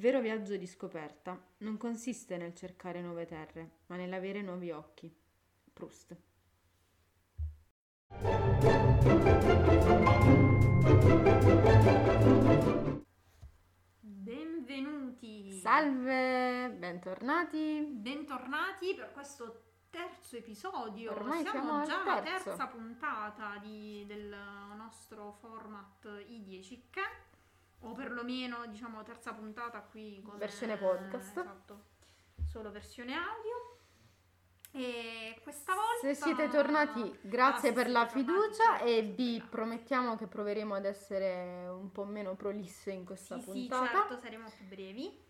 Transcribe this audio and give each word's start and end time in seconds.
vero 0.00 0.20
viaggio 0.22 0.56
di 0.56 0.66
scoperta 0.66 1.38
non 1.58 1.76
consiste 1.76 2.38
nel 2.38 2.54
cercare 2.54 3.02
nuove 3.02 3.26
terre, 3.26 3.80
ma 3.88 3.96
nell'avere 3.96 4.40
nuovi 4.40 4.70
occhi. 4.70 5.14
Proust. 5.74 6.16
Benvenuti! 14.30 15.52
Salve, 15.60 16.70
bentornati. 16.76 17.80
Bentornati 17.90 18.94
per 18.94 19.12
questo 19.12 19.62
terzo 19.90 20.36
episodio. 20.36 21.12
Ormai 21.12 21.40
siamo 21.42 21.84
Siamo 21.84 21.84
già 21.84 22.02
alla 22.02 22.20
terza 22.22 22.66
puntata 22.66 23.58
di- 23.62 24.04
del 24.06 24.34
nostro 24.76 25.32
format 25.40 26.24
I 26.28 26.42
10 26.44 26.86
che 26.90 27.00
o 27.80 27.92
perlomeno 27.92 28.66
diciamo 28.66 29.02
terza 29.02 29.32
puntata 29.32 29.80
qui 29.80 30.20
come 30.24 30.38
Versione 30.38 30.76
podcast. 30.76 31.30
Esatto. 31.38 31.80
Solo 32.50 32.70
versione 32.70 33.14
audio. 33.14 33.76
E 34.72 35.40
questa 35.42 35.74
volta 35.74 35.98
Se 36.00 36.14
siete 36.14 36.48
tornati, 36.48 37.18
grazie 37.22 37.70
Ah, 37.70 37.72
per 37.72 37.90
la 37.90 38.06
tornati, 38.06 38.18
fiducia 38.20 38.78
e 38.78 39.00
sì, 39.00 39.02
vi 39.16 39.32
grazie. 39.36 39.50
promettiamo 39.50 40.16
che 40.16 40.26
proveremo 40.28 40.74
ad 40.76 40.84
essere 40.84 41.66
un 41.68 41.90
po' 41.90 42.04
meno 42.04 42.34
prolisse 42.36 42.92
in 42.92 43.04
questa 43.04 43.34
Sì, 43.36 43.42
sì, 43.42 43.50
puntata. 43.50 43.88
certo, 43.90 44.18
saremo 44.20 44.48
più 44.48 44.64
brevi. 44.66 45.28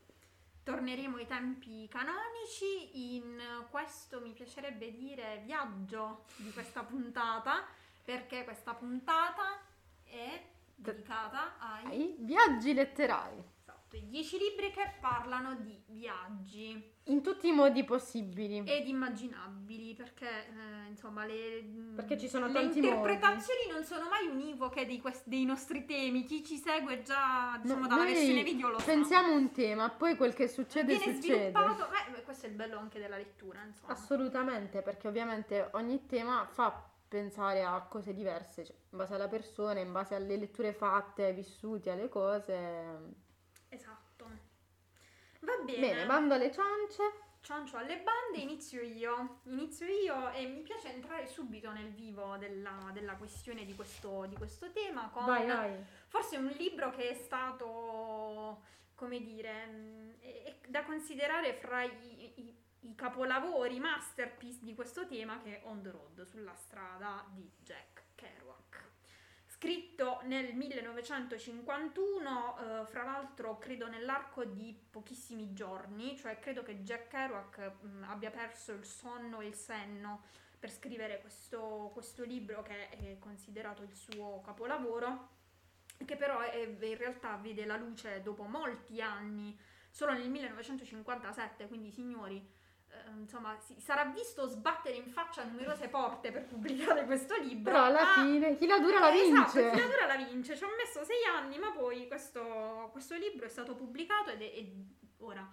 Torneremo 0.62 1.16
ai 1.16 1.26
tempi 1.26 1.88
canonici. 1.88 3.14
In 3.16 3.40
questo 3.70 4.20
mi 4.20 4.32
piacerebbe 4.32 4.92
dire 4.92 5.40
viaggio 5.44 6.24
di 6.36 6.52
questa 6.52 6.82
puntata, 6.84 7.64
perché 8.04 8.44
questa 8.44 8.74
puntata 8.74 9.58
è 10.04 10.49
dedicata 10.80 11.56
ai, 11.58 11.86
Ai 11.86 12.16
viaggi 12.20 12.72
letterari, 12.74 13.42
esatto, 13.60 13.96
ai 13.96 14.06
10 14.08 14.38
libri 14.38 14.70
che 14.70 14.94
parlano 15.00 15.54
di 15.56 15.78
viaggi 15.88 16.98
in 17.04 17.22
tutti 17.22 17.48
i 17.48 17.52
modi 17.52 17.82
possibili. 17.84 18.62
ed 18.64 18.86
immaginabili, 18.86 19.94
perché 19.94 20.28
eh, 20.28 20.88
insomma 20.88 21.24
le, 21.24 21.64
Perché 21.96 22.16
ci 22.16 22.28
sono 22.28 22.46
le 22.46 22.62
interpretazioni 22.62 23.60
non 23.70 23.82
sono 23.84 24.08
mai 24.08 24.26
univoche 24.28 24.86
di 24.86 25.00
quest- 25.00 25.26
dei 25.26 25.44
nostri 25.44 25.84
temi. 25.84 26.24
Chi 26.24 26.44
ci 26.44 26.56
segue 26.56 27.02
già 27.02 27.58
diciamo, 27.60 27.80
No, 27.80 27.86
dalla 27.88 28.04
versione 28.04 28.42
video 28.44 28.68
lo 28.68 28.78
sa. 28.78 28.84
pensiamo 28.84 29.34
un 29.34 29.50
tema, 29.50 29.90
poi 29.90 30.16
quel 30.16 30.34
che 30.34 30.46
succede 30.48 30.96
viene 30.96 31.14
succede. 31.14 31.50
sviluppato 31.50 31.88
beh, 32.12 32.22
questo 32.22 32.46
è 32.46 32.48
il 32.48 32.54
bello 32.54 32.78
anche 32.78 32.98
della 33.00 33.16
lettura 33.16 33.62
insomma 33.64 33.92
Assolutamente, 33.92 34.82
perché 34.82 35.08
ovviamente 35.08 35.68
ogni 35.72 36.06
tema 36.06 36.46
fa 36.46 36.89
pensare 37.10 37.64
a 37.64 37.80
cose 37.82 38.14
diverse, 38.14 38.64
cioè, 38.64 38.76
in 38.90 38.98
base 38.98 39.14
alla 39.14 39.26
persona, 39.26 39.80
in 39.80 39.90
base 39.90 40.14
alle 40.14 40.36
letture 40.36 40.72
fatte, 40.72 41.24
ai 41.24 41.32
vissuti, 41.34 41.90
alle 41.90 42.08
cose. 42.08 42.54
esatto 43.68 44.28
va 45.40 45.52
bene, 45.64 45.80
Bene, 45.80 46.06
bando 46.06 46.34
alle 46.34 46.52
ciance. 46.52 47.02
ciancio 47.40 47.78
alle 47.78 47.96
bande 48.02 48.38
inizio 48.42 48.80
io 48.82 49.40
inizio 49.44 49.86
io 49.86 50.30
e 50.32 50.46
mi 50.46 50.60
piace 50.60 50.92
entrare 50.92 51.26
subito 51.26 51.72
nel 51.72 51.90
vivo 51.92 52.36
della, 52.36 52.90
della 52.92 53.14
questione 53.16 53.64
di 53.64 53.74
questo, 53.74 54.26
di 54.26 54.36
questo 54.36 54.70
tema 54.70 55.08
con 55.10 55.24
Vai, 55.24 55.46
vai. 55.46 55.84
forse 56.06 56.36
un 56.36 56.46
libro 56.58 56.90
che 56.90 57.08
è 57.10 57.14
stato 57.14 58.60
come 58.94 59.20
dire 59.22 59.66
mh, 59.66 60.14
è- 60.20 60.42
è 60.44 60.56
da 60.68 60.84
considerare 60.84 61.54
fra 61.54 61.82
i, 61.82 62.32
i- 62.36 62.58
i 62.80 62.94
capolavori 62.94 63.78
masterpiece 63.78 64.60
di 64.62 64.74
questo 64.74 65.06
tema 65.06 65.38
che 65.40 65.60
è 65.60 65.66
On 65.66 65.82
the 65.82 65.90
Road 65.90 66.22
sulla 66.24 66.54
strada 66.54 67.24
di 67.30 67.48
Jack 67.58 68.04
Kerouac. 68.14 68.88
Scritto 69.46 70.20
nel 70.24 70.54
1951 70.54 72.82
eh, 72.82 72.86
fra 72.86 73.04
l'altro 73.04 73.58
credo 73.58 73.88
nell'arco 73.88 74.44
di 74.44 74.74
pochissimi 74.90 75.52
giorni 75.52 76.16
cioè 76.16 76.38
credo 76.38 76.62
che 76.62 76.82
Jack 76.82 77.08
Kerouac 77.08 77.82
mh, 77.82 78.04
abbia 78.08 78.30
perso 78.30 78.72
il 78.72 78.84
sonno 78.84 79.40
e 79.40 79.46
il 79.46 79.54
senno 79.54 80.22
per 80.58 80.70
scrivere 80.70 81.20
questo, 81.20 81.90
questo 81.92 82.24
libro 82.24 82.62
che 82.62 82.88
è 82.88 83.18
considerato 83.18 83.82
il 83.82 83.94
suo 83.94 84.40
capolavoro 84.40 85.38
che 86.04 86.16
però 86.16 86.40
è- 86.40 86.56
in 86.56 86.96
realtà 86.96 87.36
vede 87.36 87.64
la 87.64 87.76
luce 87.76 88.22
dopo 88.22 88.44
molti 88.44 89.00
anni, 89.00 89.58
solo 89.90 90.12
nel 90.12 90.30
1957, 90.30 91.68
quindi 91.68 91.90
signori, 91.90 92.44
insomma, 93.18 93.56
si 93.60 93.80
sarà 93.80 94.04
visto 94.06 94.46
sbattere 94.46 94.96
in 94.96 95.06
faccia 95.10 95.44
numerose 95.44 95.88
porte 95.88 96.32
per 96.32 96.44
pubblicare 96.46 97.04
questo 97.04 97.36
libro. 97.36 97.72
Però 97.72 97.84
alla 97.84 98.02
ma- 98.02 98.22
fine 98.22 98.56
chi 98.56 98.66
la 98.66 98.78
dura 98.78 98.98
la 98.98 99.10
eh, 99.10 99.12
vince. 99.22 99.58
Esatto, 99.60 99.76
chi 99.76 99.80
la 99.80 99.86
dura 99.86 100.06
la 100.06 100.16
vince. 100.16 100.56
Ci 100.56 100.64
ho 100.64 100.68
messo 100.76 101.04
sei 101.04 101.24
anni, 101.36 101.58
ma 101.58 101.70
poi 101.72 102.06
questo, 102.06 102.88
questo 102.92 103.14
libro 103.16 103.46
è 103.46 103.48
stato 103.48 103.74
pubblicato 103.74 104.30
ed 104.30 104.42
è, 104.42 104.52
è- 104.52 104.66
ora 105.18 105.48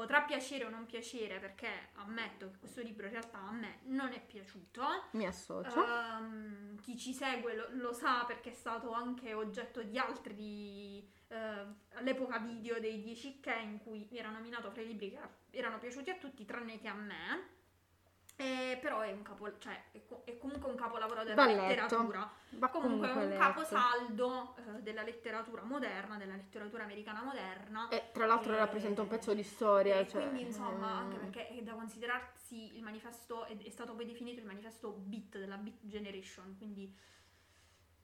potrà 0.00 0.22
piacere 0.22 0.64
o 0.64 0.70
non 0.70 0.86
piacere, 0.86 1.38
perché 1.38 1.90
ammetto 1.96 2.50
che 2.50 2.56
questo 2.58 2.80
libro 2.80 3.04
in 3.04 3.12
realtà 3.12 3.38
a 3.38 3.52
me 3.52 3.80
non 3.84 4.12
è 4.12 4.20
piaciuto. 4.24 4.82
Mi 5.10 5.26
associo. 5.26 5.84
Ehm, 5.84 6.80
chi 6.80 6.96
ci 6.96 7.12
segue 7.12 7.54
lo, 7.54 7.66
lo 7.72 7.92
sa 7.92 8.24
perché 8.24 8.52
è 8.52 8.54
stato 8.54 8.92
anche 8.92 9.34
oggetto 9.34 9.82
di 9.82 9.98
altri 9.98 11.06
eh, 11.28 11.66
all'epoca 11.92 12.38
video 12.38 12.80
dei 12.80 13.02
10 13.02 13.40
che 13.40 13.52
in 13.52 13.78
cui 13.78 14.08
era 14.12 14.30
nominato 14.30 14.70
fra 14.70 14.80
i 14.80 14.86
libri 14.86 15.10
che 15.10 15.16
era- 15.16 15.36
erano 15.50 15.78
piaciuti 15.78 16.08
a 16.08 16.16
tutti 16.16 16.46
tranne 16.46 16.78
che 16.78 16.88
a 16.88 16.94
me. 16.94 17.58
Eh, 18.40 18.78
però 18.80 19.00
è 19.00 19.12
un 19.12 19.20
capo, 19.20 19.58
cioè, 19.58 19.78
è, 19.92 20.00
co- 20.06 20.22
è 20.24 20.38
comunque 20.38 20.70
un 20.70 20.76
capolavoro 20.76 21.24
della 21.24 21.44
letto. 21.44 21.60
letteratura. 21.60 22.30
Va 22.52 22.68
Comunque 22.68 23.08
è 23.10 23.12
un 23.12 23.28
letto. 23.28 23.38
caposaldo 23.38 24.54
eh, 24.56 24.80
della 24.80 25.02
letteratura 25.02 25.62
moderna, 25.62 26.16
della 26.16 26.36
letteratura 26.36 26.84
americana 26.84 27.22
moderna. 27.22 27.88
E 27.90 28.08
tra 28.12 28.24
l'altro 28.24 28.54
Eh, 28.54 28.56
rappresenta 28.56 29.02
un 29.02 29.08
pezzo 29.08 29.34
di 29.34 29.42
storia. 29.42 29.98
E 29.98 30.08
cioè, 30.08 30.22
quindi 30.22 30.42
insomma, 30.42 30.88
eh, 30.88 31.02
anche 31.02 31.16
perché 31.18 31.48
è 31.48 31.62
da 31.62 31.74
considerarsi 31.74 32.76
il 32.76 32.82
manifesto, 32.82 33.44
è, 33.44 33.54
è 33.58 33.68
stato 33.70 33.94
poi 33.94 34.06
definito 34.06 34.40
il 34.40 34.46
manifesto 34.46 34.90
Beat 34.90 35.36
della 35.36 35.56
Beat 35.58 35.76
Generation, 35.82 36.56
quindi 36.56 36.96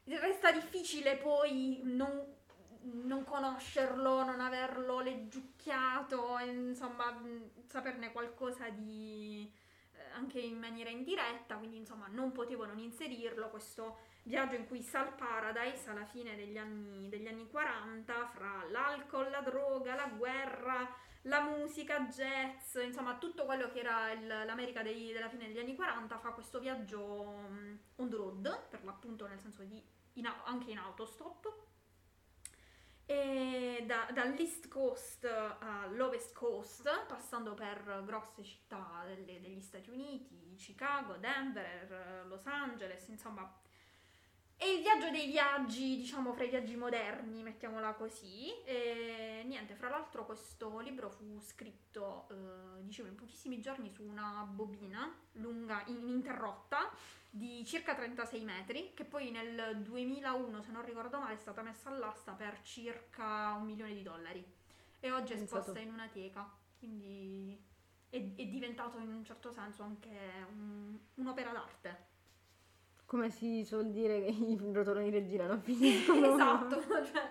resta 0.04 0.52
difficile 0.52 1.16
poi 1.16 1.80
non, 1.82 2.24
non 2.82 3.24
conoscerlo, 3.24 4.22
non 4.22 4.40
averlo 4.40 5.00
leggiucchiato, 5.00 6.36
e, 6.38 6.46
insomma, 6.46 7.20
saperne 7.66 8.12
qualcosa 8.12 8.68
di 8.68 9.50
anche 10.16 10.40
in 10.40 10.58
maniera 10.58 10.90
indiretta, 10.90 11.56
quindi 11.56 11.76
insomma 11.76 12.06
non 12.08 12.32
potevo 12.32 12.64
non 12.66 12.78
inserirlo 12.78 13.48
questo 13.50 13.98
viaggio 14.24 14.56
in 14.56 14.66
cui 14.66 14.82
Sal 14.82 15.14
Paradise 15.14 15.88
alla 15.90 16.04
fine 16.06 16.34
degli 16.34 16.56
anni, 16.58 17.08
degli 17.08 17.28
anni 17.28 17.46
40 17.48 18.26
fra 18.28 18.64
l'alcol, 18.70 19.30
la 19.30 19.40
droga, 19.40 19.94
la 19.94 20.08
guerra, 20.08 20.88
la 21.22 21.42
musica, 21.42 22.00
jazz, 22.08 22.76
insomma 22.76 23.16
tutto 23.18 23.44
quello 23.44 23.70
che 23.70 23.80
era 23.80 24.12
il- 24.12 24.26
l'America 24.26 24.82
dei- 24.82 25.12
della 25.12 25.28
fine 25.28 25.46
degli 25.48 25.58
anni 25.58 25.74
40 25.74 26.18
fa 26.18 26.30
questo 26.30 26.58
viaggio 26.60 27.46
mm, 27.48 27.74
on 27.96 28.08
the 28.10 28.16
road, 28.16 28.66
per 28.68 28.84
l'appunto 28.84 29.26
nel 29.26 29.38
senso 29.40 29.62
di 29.64 29.82
in 30.14 30.26
anche 30.44 30.70
in 30.70 30.78
autostop. 30.78 31.64
E 33.08 33.84
da- 33.86 34.08
dall'East 34.12 34.66
Coast 34.68 35.24
all'Ovest 35.24 36.34
Coast, 36.34 37.06
passando 37.06 37.54
per 37.54 38.02
grosse 38.04 38.42
città 38.42 39.04
delle- 39.06 39.40
degli 39.40 39.60
Stati 39.60 39.90
Uniti, 39.90 40.54
Chicago, 40.56 41.14
Denver, 41.16 42.24
Los 42.26 42.44
Angeles, 42.46 43.06
insomma 43.08 43.48
è 44.58 44.64
il 44.64 44.80
viaggio 44.80 45.10
dei 45.10 45.26
viaggi, 45.26 45.96
diciamo, 45.96 46.32
fra 46.32 46.44
i 46.44 46.48
viaggi 46.48 46.76
moderni, 46.76 47.42
mettiamola 47.42 47.92
così. 47.92 48.52
E 48.64 49.42
niente, 49.44 49.74
fra 49.74 49.88
l'altro 49.90 50.24
questo 50.24 50.78
libro 50.80 51.10
fu 51.10 51.38
scritto, 51.40 52.26
eh, 52.30 52.82
dicevo, 52.82 53.08
in 53.08 53.14
pochissimi 53.16 53.60
giorni 53.60 53.90
su 53.90 54.02
una 54.02 54.46
bobina 54.48 55.14
lunga, 55.32 55.82
ininterrotta, 55.86 56.90
di 57.28 57.66
circa 57.66 57.94
36 57.94 58.44
metri, 58.44 58.92
che 58.94 59.04
poi 59.04 59.30
nel 59.30 59.82
2001, 59.82 60.62
se 60.62 60.70
non 60.72 60.84
ricordo 60.84 61.18
male, 61.18 61.34
è 61.34 61.38
stata 61.38 61.60
messa 61.60 61.90
all'asta 61.90 62.32
per 62.32 62.62
circa 62.62 63.52
un 63.52 63.66
milione 63.66 63.92
di 63.92 64.02
dollari. 64.02 64.42
E 65.00 65.12
oggi 65.12 65.34
è 65.34 65.36
Pensato. 65.36 65.60
esposta 65.60 65.80
in 65.80 65.92
una 65.92 66.08
teca, 66.08 66.50
quindi 66.78 67.62
è, 68.08 68.16
è 68.16 68.46
diventato 68.46 68.98
in 68.98 69.12
un 69.12 69.22
certo 69.22 69.52
senso 69.52 69.82
anche 69.82 70.08
un- 70.50 70.98
un'opera 71.16 71.52
d'arte. 71.52 72.14
Come 73.06 73.30
si 73.30 73.64
suol 73.64 73.90
dire 73.92 74.20
che 74.20 74.30
i 74.30 74.58
rotoloni 74.72 75.10
del 75.10 75.26
giro 75.28 75.46
non 75.46 75.60
finiscono. 75.62 76.34
esatto, 76.34 76.82
cioè, 77.06 77.28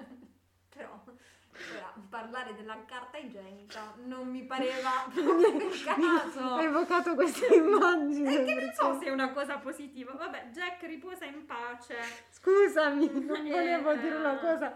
però 0.70 1.04
ora, 1.04 1.94
parlare 2.10 2.56
della 2.56 2.84
carta 2.86 3.18
igienica 3.18 3.94
non 4.06 4.30
mi 4.30 4.44
pareva 4.44 5.06
il 5.14 5.84
caso. 5.84 6.40
Ho 6.40 6.62
evocato 6.62 7.14
questa 7.16 7.54
immagine. 7.54 8.42
E 8.42 8.46
che 8.46 8.54
non 8.54 8.72
so 8.74 9.00
se 9.00 9.06
è 9.08 9.10
una 9.12 9.32
cosa 9.34 9.58
positiva. 9.58 10.14
Vabbè, 10.14 10.50
Jack 10.54 10.84
riposa 10.84 11.26
in 11.26 11.46
pace. 11.46 11.96
Scusami, 12.32 13.26
non 13.26 13.44
Eh, 13.46 13.52
volevo 13.82 13.94
dire 13.96 14.16
una 14.16 14.38
cosa 14.38 14.76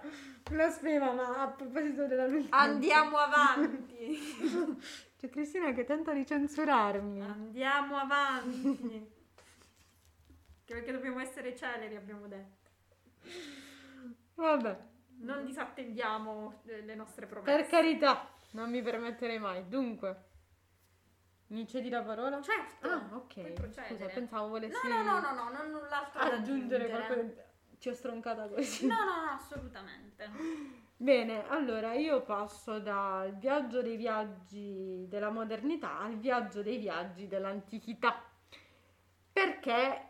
blasfema, 0.49 1.13
ma 1.13 1.41
a 1.43 1.47
proposito 1.47 2.07
della 2.07 2.27
luce. 2.27 2.47
Andiamo 2.51 3.17
avanti. 3.17 4.19
C'è 5.17 5.29
Cristina 5.29 5.71
che 5.71 5.85
tenta 5.85 6.11
di 6.13 6.25
censurarmi. 6.25 7.21
Andiamo 7.21 7.97
avanti. 7.97 9.17
Perché 10.73 10.91
dobbiamo 10.91 11.19
essere 11.19 11.55
celeri, 11.55 11.95
abbiamo 11.95 12.27
detto. 12.27 12.69
Vabbè, 14.35 14.79
non 15.21 15.43
disattendiamo 15.43 16.61
le 16.63 16.93
nostre 16.93 17.25
promesse. 17.25 17.57
Per 17.57 17.67
carità, 17.67 18.29
non 18.51 18.69
mi 18.69 18.81
permetterei 18.83 19.39
mai. 19.39 19.67
Dunque, 19.67 20.23
mi 21.47 21.67
cedi 21.67 21.89
la 21.89 22.03
parola? 22.03 22.39
Certo. 22.41 22.87
Ah, 22.87 23.09
ok. 23.15 23.53
Scusa, 23.87 24.05
pensavo 24.13 24.49
volessi 24.49 24.87
No, 24.87 25.01
no, 25.01 25.19
no, 25.19 25.19
no, 25.19 25.33
no, 25.33 25.49
non 25.49 25.71
null'altro 25.71 26.19
da 26.19 26.35
aggiungere 26.35 26.83
aggiungere. 26.83 27.13
qualcosa. 27.15 27.47
Ci 27.79 27.89
ho 27.89 27.93
stroncata 27.93 28.47
così. 28.47 28.85
No, 28.85 28.95
no, 29.03 29.25
no, 29.25 29.31
assolutamente. 29.31 30.29
Bene, 30.97 31.47
allora 31.47 31.93
io 31.93 32.21
passo 32.21 32.77
dal 32.79 33.33
viaggio 33.37 33.81
dei 33.81 33.95
viaggi 33.95 35.07
della 35.07 35.31
modernità 35.31 35.97
al 35.97 36.17
viaggio 36.17 36.61
dei 36.61 36.77
viaggi 36.77 37.27
dell'antichità. 37.27 38.21
Perché? 39.31 40.08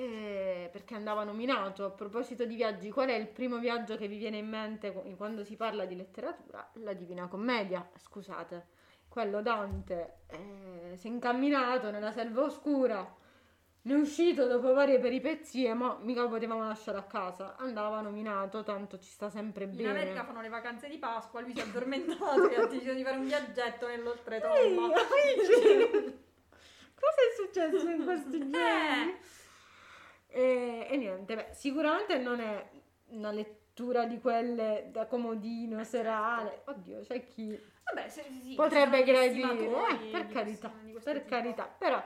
Eh, 0.00 0.68
perché 0.70 0.94
andava 0.94 1.24
nominato. 1.24 1.84
A 1.84 1.90
proposito 1.90 2.44
di 2.44 2.54
viaggi, 2.54 2.88
qual 2.90 3.08
è 3.08 3.14
il 3.14 3.26
primo 3.26 3.58
viaggio 3.58 3.96
che 3.96 4.06
vi 4.06 4.16
viene 4.16 4.36
in 4.36 4.48
mente 4.48 4.92
qu- 4.92 5.16
quando 5.16 5.42
si 5.42 5.56
parla 5.56 5.86
di 5.86 5.96
letteratura? 5.96 6.70
La 6.74 6.92
Divina 6.92 7.26
Commedia, 7.26 7.84
scusate. 7.96 8.66
Quello 9.08 9.42
Dante 9.42 10.18
eh, 10.30 10.92
si 10.96 11.08
è 11.08 11.10
incamminato 11.10 11.90
nella 11.90 12.12
selva 12.12 12.42
oscura, 12.42 13.12
ne 13.82 13.92
è 13.94 13.96
uscito 13.98 14.46
dopo 14.46 14.72
varie 14.72 15.00
peripezie, 15.00 15.74
ma 15.74 15.98
mica 16.00 16.28
potevamo 16.28 16.64
lasciare 16.64 16.98
a 16.98 17.02
casa. 17.02 17.56
Andava 17.56 18.00
nominato, 18.00 18.62
tanto 18.62 19.00
ci 19.00 19.08
sta 19.08 19.28
sempre 19.30 19.64
In 19.64 19.74
bene. 19.74 19.90
America 19.90 20.22
fanno 20.24 20.42
le 20.42 20.48
vacanze 20.48 20.88
di 20.88 20.98
Pasqua, 20.98 21.40
lui 21.40 21.54
si 21.54 21.60
è 21.60 21.64
addormentato 21.64 22.48
e 22.50 22.54
ha 22.54 22.66
deciso 22.66 22.92
di 22.92 23.02
fare 23.02 23.16
un 23.16 23.24
viaggetto 23.26 23.88
Ehi, 23.88 23.96
nell'oltretomba. 23.96 24.94
amici! 24.94 26.16
Cosa 27.00 27.20
è 27.20 27.34
successo 27.36 27.88
in 27.88 28.04
questi 28.04 28.38
giorni? 28.38 28.56
Eh. 28.56 29.18
E, 30.30 30.86
e 30.90 30.96
niente, 30.96 31.34
beh, 31.34 31.48
sicuramente 31.52 32.18
non 32.18 32.40
è 32.40 32.68
una 33.08 33.30
lettura 33.30 34.04
di 34.04 34.20
quelle 34.20 34.88
da 34.92 35.06
comodino, 35.06 35.82
serale. 35.84 36.62
Oddio, 36.66 37.00
c'è 37.00 37.26
chi 37.26 37.58
Vabbè, 37.84 38.08
se, 38.08 38.24
sì, 38.42 38.54
potrebbe 38.54 39.02
gradire, 39.02 39.90
eh, 39.90 40.10
per 40.10 40.28
carità, 40.28 40.70
per 41.02 41.16
tipo. 41.22 41.28
carità, 41.28 41.64
però 41.64 42.02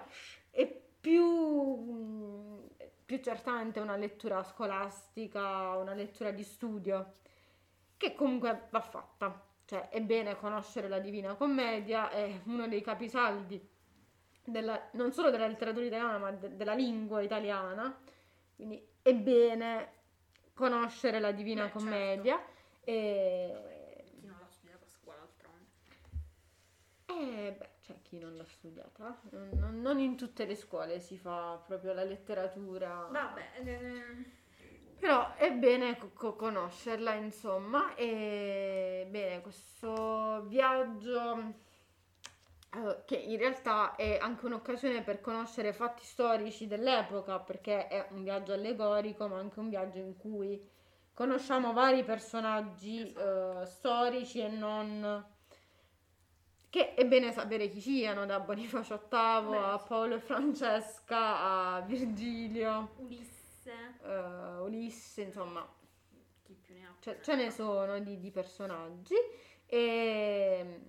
è 0.50 0.66
più, 1.00 2.68
più 3.04 3.20
certamente 3.20 3.80
una 3.80 3.96
lettura 3.96 4.44
scolastica, 4.44 5.76
una 5.76 5.94
lettura 5.94 6.30
di 6.30 6.44
studio, 6.44 7.14
che 7.96 8.14
comunque 8.14 8.68
va 8.70 8.80
fatta. 8.80 9.44
Cioè, 9.64 9.88
è 9.88 10.00
bene 10.00 10.36
conoscere 10.36 10.86
la 10.88 10.98
Divina 11.00 11.34
Commedia, 11.34 12.10
è 12.10 12.40
uno 12.44 12.68
dei 12.68 12.82
capisaldi 12.82 13.68
della- 14.44 14.88
non 14.92 15.12
solo 15.12 15.30
della 15.30 15.46
letteratura 15.46 15.84
italiana, 15.86 16.18
ma 16.18 16.30
de- 16.32 16.56
della 16.56 16.74
lingua 16.74 17.22
italiana. 17.22 17.98
Quindi 18.62 18.80
è 19.02 19.12
bene 19.12 19.90
conoscere 20.54 21.18
la 21.18 21.32
Divina 21.32 21.64
Beh, 21.64 21.70
certo. 21.70 21.84
Commedia. 21.84 22.44
E... 22.84 24.04
Chi 24.04 24.20
non 24.24 24.36
l'ha 24.38 24.46
studiata 24.48 24.84
a 24.84 24.88
scuola 24.88 25.18
d'altronde. 25.18 25.66
Eh, 27.06 27.56
beh, 27.58 27.68
c'è 27.80 28.00
chi 28.02 28.18
non 28.20 28.36
l'ha 28.36 28.44
studiata. 28.44 29.20
Non, 29.30 29.80
non- 29.80 29.98
in 29.98 30.16
tutte 30.16 30.44
le 30.44 30.54
scuole 30.54 31.00
si 31.00 31.18
fa 31.18 31.60
proprio 31.66 31.92
la 31.92 32.04
letteratura. 32.04 33.08
Vabbè, 33.10 33.50
eh, 33.64 34.24
Però 35.00 35.34
è 35.34 35.52
bene 35.52 35.98
co- 35.98 36.12
co- 36.14 36.36
conoscerla, 36.36 37.14
insomma. 37.14 37.96
E 37.96 39.08
bene, 39.10 39.40
questo 39.40 40.44
viaggio 40.46 41.36
eh, 41.36 41.54
che 43.04 43.16
in 43.16 43.36
realtà 43.36 43.96
è 43.96 44.16
anche 44.18 44.46
un'occasione 44.46 45.02
per 45.02 45.20
conoscere 45.20 45.74
fatti 45.74 46.04
storici 46.04 46.66
dell'epoca, 46.66 47.38
perché 47.38 47.86
è 47.86 48.08
un 48.12 48.22
viaggio 48.22 48.54
allegorico, 48.54 49.28
ma 49.28 49.38
anche 49.38 49.60
un 49.60 49.68
viaggio 49.68 49.98
in 49.98 50.16
cui 50.16 50.58
conosciamo 51.12 51.74
vari 51.74 52.02
personaggi 52.02 53.12
eh, 53.12 53.66
storici 53.66 54.40
e 54.40 54.48
non. 54.48 55.26
Che 56.70 56.94
è 56.94 57.06
bene 57.06 57.30
sapere 57.32 57.68
chi 57.68 57.82
siano, 57.82 58.24
da 58.24 58.40
Bonifacio 58.40 59.06
VIII 59.10 59.50
Beh, 59.50 59.56
a. 59.58 59.78
Paolo 59.78 60.14
e 60.14 60.20
Francesca 60.20 61.74
a 61.74 61.80
Virgilio 61.82 62.92
Ulisse, 62.96 63.98
eh, 64.02 64.58
Ulisse, 64.60 65.20
insomma, 65.20 65.68
chi 66.42 66.54
più 66.54 66.74
ne 66.74 66.86
ha. 66.86 66.94
ce, 67.00 67.18
ce 67.20 67.34
ne 67.34 67.50
sono 67.50 67.98
di, 67.98 68.18
di 68.18 68.30
personaggi. 68.30 69.14
E 69.66 70.80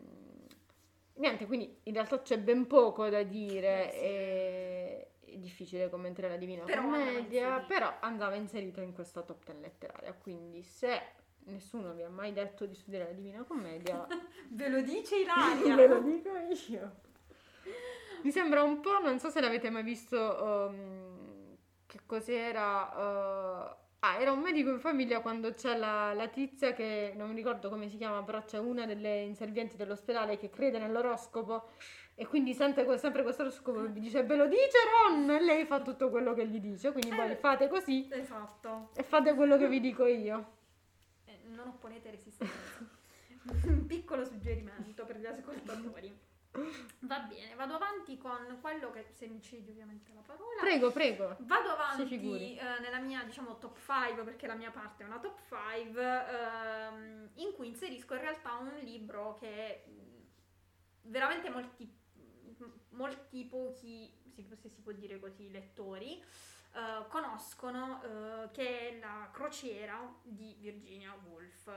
niente, 1.16 1.46
quindi 1.46 1.80
in 1.84 1.94
realtà 1.94 2.22
c'è 2.22 2.38
ben 2.40 2.68
poco 2.68 3.10
da 3.10 3.24
dire. 3.24 3.86
Beh, 3.86 3.92
sì. 3.92 4.00
e- 4.00 5.08
è 5.34 5.38
difficile 5.38 5.90
commentare 5.90 6.30
la 6.30 6.38
Divina 6.38 6.64
Però 6.64 6.82
Commedia, 6.84 7.60
però 7.62 7.92
andava 8.02 8.36
inserito 8.36 8.82
in 8.82 8.94
questa 8.94 9.22
top 9.24 9.44
10 9.46 9.62
letteraria. 9.62 10.14
Quindi, 10.14 10.62
se 10.62 11.02
nessuno 11.46 11.94
vi 11.94 12.04
ha 12.04 12.10
mai 12.10 12.34
detto 12.34 12.66
di 12.66 12.76
studiare 12.76 13.06
la 13.08 13.14
Divina 13.14 13.44
Commedia, 13.44 14.06
Ve 14.50 14.70
lo 14.70 14.82
dice 14.82 15.18
Ilaria. 15.18 15.74
ve 15.76 15.88
lo 15.88 16.00
dico 16.02 16.30
io. 16.68 17.02
Mi 18.22 18.32
sembra 18.32 18.62
un 18.62 18.80
po', 18.80 19.00
non 19.02 19.20
so 19.20 19.30
se 19.30 19.42
l'avete 19.42 19.70
mai 19.70 19.84
visto, 19.84 20.18
um, 20.70 21.58
che 21.88 22.00
cos'era. 22.06 23.72
uh, 23.76 23.83
ah, 24.06 24.20
era 24.20 24.32
un 24.32 24.40
medico 24.42 24.70
in 24.70 24.80
famiglia 24.80 25.22
quando 25.22 25.54
c'è 25.54 25.78
la, 25.78 26.14
la 26.14 26.28
tizia 26.28 26.74
che 26.74 27.14
non 27.16 27.30
mi 27.30 27.36
ricordo 27.36 27.70
come 27.70 27.88
si 27.90 27.96
chiama, 27.98 28.22
però 28.24 28.44
c'è 28.44 28.60
una 28.60 28.86
delle 28.86 29.22
inservienti 29.22 29.78
dell'ospedale 29.78 30.38
che 30.38 30.50
crede 30.50 30.78
nell'oroscopo 30.78 31.70
e 32.16 32.28
quindi 32.28 32.54
sente 32.54 32.86
sempre 32.98 33.24
questo 33.24 33.42
oroscopo 33.44 33.84
e 33.84 33.88
vi 33.90 34.02
dice 34.02 34.24
ve 34.24 34.36
lo 34.36 34.48
dice 34.48 34.78
Ron 35.08 35.30
e 35.30 35.42
lei 35.42 35.66
fa 35.66 35.82
tutto 35.82 36.10
quello 36.10 36.34
che 36.34 36.46
gli 36.46 36.60
dice, 36.60 36.92
quindi 36.92 37.16
voi 37.16 37.32
Eh. 37.32 37.36
fate 37.36 37.70
così 37.70 38.08
Esatto. 38.12 38.90
e 38.96 39.04
fate 39.04 39.34
quello 39.36 39.58
che 39.58 39.68
vi 39.70 39.80
dico 39.80 40.06
io. 40.06 40.52
Eh, 41.26 41.40
non 41.48 41.68
opponete 41.70 42.12
resistenza. 42.12 42.52
Un 43.66 43.86
piccolo 43.88 44.24
suggerimento 44.26 45.06
per 45.06 45.18
gli 45.18 45.26
ascoltatori. 45.26 46.23
Va 47.00 47.20
bene, 47.22 47.56
vado 47.56 47.74
avanti 47.76 48.18
con 48.18 48.60
quello 48.62 48.92
che 48.92 49.08
se 49.16 49.28
mi 49.28 49.42
cedi 49.42 49.72
ovviamente 49.72 50.12
la 50.14 50.22
parola. 50.22 50.60
Prego, 50.62 50.92
prego. 50.92 51.36
Vado 51.40 51.70
avanti 51.72 52.04
eh, 52.58 52.80
nella 52.80 53.00
mia, 53.00 53.24
diciamo, 53.24 53.58
top 53.58 53.80
5, 53.80 54.24
perché 54.24 54.46
la 54.46 54.54
mia 54.54 54.70
parte 54.70 55.04
è 55.04 55.08
una 55.08 55.20
top 55.20 55.40
5, 55.48 56.26
ehm, 56.28 57.30
in 57.36 57.54
cui 57.54 57.68
inserisco 57.68 58.14
in 58.14 58.22
realtà 58.22 58.54
un 58.58 58.72
libro 58.82 59.36
che 59.40 59.84
mh, 59.88 61.10
veramente 61.10 61.50
molti, 61.50 61.92
m- 62.60 62.66
molti 62.90 63.46
pochi, 63.46 64.14
se 64.36 64.70
si 64.70 64.82
può 64.82 64.92
dire 64.92 65.20
così, 65.20 65.50
lettori 65.50 66.24
eh, 66.74 67.06
conoscono, 67.08 68.02
eh, 68.04 68.50
che 68.52 68.90
è 68.90 69.00
La 69.00 69.30
crociera 69.34 70.14
di 70.22 70.56
Virginia 70.60 71.16
Woolf. 71.26 71.68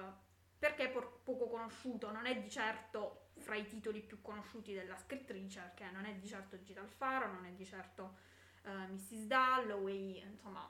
Perché 0.59 0.85
è 0.85 0.91
poco 0.91 1.49
conosciuto, 1.49 2.11
non 2.11 2.27
è 2.27 2.39
di 2.39 2.51
certo 2.51 3.29
fra 3.39 3.55
i 3.55 3.67
titoli 3.67 4.01
più 4.01 4.23
conosciuti 4.23 4.73
della 4.73 4.97
scrittrice, 4.97 5.61
perché 5.61 5.91
non 5.93 6.07
è 6.07 6.15
di 6.15 6.27
certo 6.27 6.61
Gita 6.63 6.81
Alfaro, 6.81 7.31
non 7.31 7.45
è 7.45 7.51
di 7.51 7.65
certo 7.65 8.17
eh, 8.63 8.71
Mrs. 8.71 9.27
Dalloway, 9.27 10.23
insomma, 10.23 10.69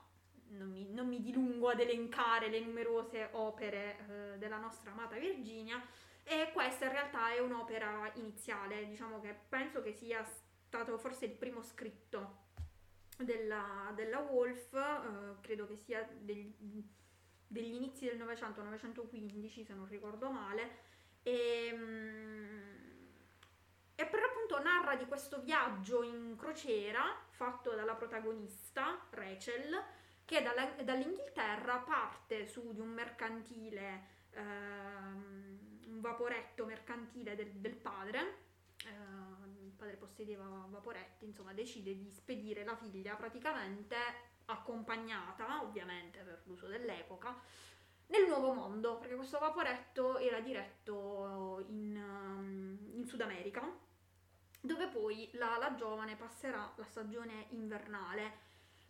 non 0.48 0.70
mi, 0.70 0.90
non 0.90 1.06
mi 1.08 1.20
dilungo 1.20 1.68
ad 1.68 1.80
elencare 1.80 2.48
le 2.48 2.60
numerose 2.60 3.28
opere 3.32 3.98
eh, 4.34 4.38
della 4.38 4.58
nostra 4.58 4.90
amata 4.90 5.16
Virginia. 5.16 5.80
E 6.24 6.50
questa 6.52 6.86
in 6.86 6.90
realtà 6.92 7.32
è 7.32 7.38
un'opera 7.38 8.10
iniziale, 8.14 8.86
diciamo 8.88 9.20
che 9.20 9.32
penso 9.48 9.80
che 9.80 9.92
sia 9.92 10.24
stato 10.24 10.98
forse 10.98 11.26
il 11.26 11.30
primo 11.30 11.62
scritto 11.62 12.44
della, 13.16 13.92
della 13.94 14.18
Wolf, 14.18 14.74
eh, 14.74 15.40
credo 15.40 15.66
che 15.66 15.76
sia 15.76 16.02
del- 16.18 16.52
degli 17.46 17.74
inizi 17.74 18.06
del 18.06 18.16
Novecento, 18.16 18.62
915 18.62 19.64
se 19.64 19.74
non 19.74 19.86
ricordo 19.86 20.30
male. 20.30 20.84
E, 21.22 21.70
mm, 21.74 22.76
e 23.94 24.06
per 24.06 24.20
l'appunto 24.20 24.62
narra 24.62 24.94
di 24.96 25.06
questo 25.06 25.40
viaggio 25.40 26.02
in 26.02 26.36
crociera 26.36 27.02
fatto 27.30 27.74
dalla 27.74 27.94
protagonista 27.94 29.06
Rachel 29.10 29.82
che 30.24 30.42
dalla- 30.42 30.82
dall'Inghilterra 30.82 31.78
parte 31.78 32.46
su 32.46 32.72
di 32.72 32.80
un 32.80 32.88
mercantile, 32.88 34.06
ehm, 34.30 35.58
un 35.86 36.00
vaporetto 36.00 36.64
mercantile 36.66 37.34
del, 37.36 37.50
del 37.52 37.76
padre. 37.76 38.44
eh, 38.84 38.90
il 39.64 39.72
padre 39.72 39.96
possedeva 39.96 40.44
vaporetti, 40.68 41.24
insomma, 41.24 41.52
decide 41.52 41.96
di 41.96 42.10
spedire 42.10 42.64
la 42.64 42.76
figlia 42.76 43.14
praticamente 43.16 43.96
accompagnata, 44.46 45.62
ovviamente 45.62 46.20
per 46.20 46.42
l'uso 46.44 46.66
dell'epoca, 46.66 47.38
nel 48.08 48.26
nuovo 48.26 48.52
mondo, 48.52 48.98
perché 48.98 49.16
questo 49.16 49.38
vaporetto 49.38 50.18
era 50.18 50.40
diretto 50.40 51.64
in, 51.68 51.96
um, 51.96 52.78
in 52.94 53.04
Sud 53.04 53.20
America, 53.20 53.68
dove 54.60 54.88
poi 54.88 55.28
la, 55.34 55.56
la 55.58 55.74
giovane 55.74 56.16
passerà 56.16 56.72
la 56.76 56.84
stagione 56.84 57.46
invernale. 57.50 58.44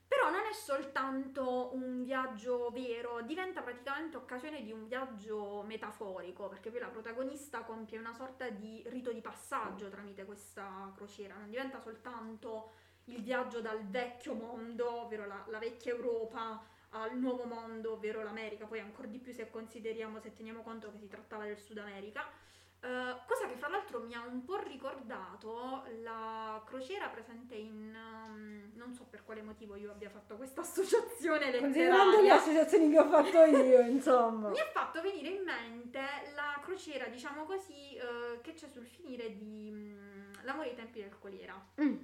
Però 0.07 0.31
non 0.31 0.43
è 0.49 0.53
soltanto 0.53 1.75
un 1.75 2.05
viaggio 2.05 2.71
vero, 2.71 3.23
diventa 3.23 3.61
praticamente 3.63 4.17
occasione 4.17 4.63
di 4.63 4.71
un 4.71 4.87
viaggio 4.87 5.63
metaforico, 5.67 6.49
perché 6.49 6.71
poi 6.71 6.79
la 6.79 6.89
protagonista 6.89 7.65
compie 7.65 7.99
una 7.99 8.15
sorta 8.15 8.49
di 8.49 8.85
rito 8.87 9.13
di 9.13 9.21
passaggio 9.21 9.89
tramite 9.89 10.25
questa 10.25 10.93
crociera, 10.95 11.35
non 11.37 11.51
diventa 11.51 11.81
soltanto 11.81 12.71
il 13.07 13.23
viaggio 13.23 13.61
dal 13.61 13.85
vecchio 13.85 14.35
mondo, 14.35 15.03
ovvero 15.03 15.27
la, 15.27 15.45
la 15.49 15.59
vecchia 15.59 15.93
Europa, 15.93 16.63
al 16.91 17.19
nuovo 17.19 17.45
mondo, 17.45 17.93
ovvero 17.93 18.23
l'America, 18.23 18.67
poi 18.67 18.81
ancora 18.81 19.09
di 19.09 19.19
più 19.19 19.33
se 19.33 19.51
consideriamo, 19.51 20.21
se 20.21 20.33
teniamo 20.33 20.63
conto 20.63 20.91
che 20.91 20.99
si 20.99 21.09
trattava 21.09 21.45
del 21.45 21.59
Sud 21.59 21.79
America. 21.79 22.45
Uh, 22.79 23.17
cosa 23.27 23.49
che 23.49 23.57
fra 23.57 23.69
l'altro 23.69 24.01
mi 24.01 24.15
ha 24.15 24.21
un 24.21 24.45
po' 24.45 24.59
ricordato 24.59 25.83
la 26.03 26.63
crociera 26.67 27.09
presente 27.09 27.55
in 27.55 27.97
um, 27.97 28.71
non 28.75 28.93
so 28.93 29.07
per 29.09 29.25
quale 29.25 29.41
motivo 29.41 29.77
io 29.77 29.91
abbia 29.91 30.11
fatto 30.11 30.37
questa 30.37 30.61
associazione 30.63 31.59
considerando 31.59 32.21
le 32.21 32.31
associazioni 32.31 32.91
che 32.91 32.99
ho 32.99 33.09
fatto 33.09 33.45
io 33.45 33.81
insomma 33.81 34.51
mi 34.51 34.61
ha 34.61 34.71
fatto 34.73 35.01
venire 35.01 35.31
in 35.31 35.43
mente 35.43 36.01
la 36.35 36.61
crociera 36.63 37.07
diciamo 37.07 37.45
così 37.45 37.97
uh, 37.99 38.41
che 38.43 38.53
c'è 38.53 38.69
sul 38.69 38.87
finire 38.87 39.35
di 39.35 39.71
um, 39.73 40.31
l'amore 40.43 40.69
ai 40.69 40.77
tempi 40.77 41.01
del 41.01 41.19
coliera 41.19 41.59
mm. 41.81 41.97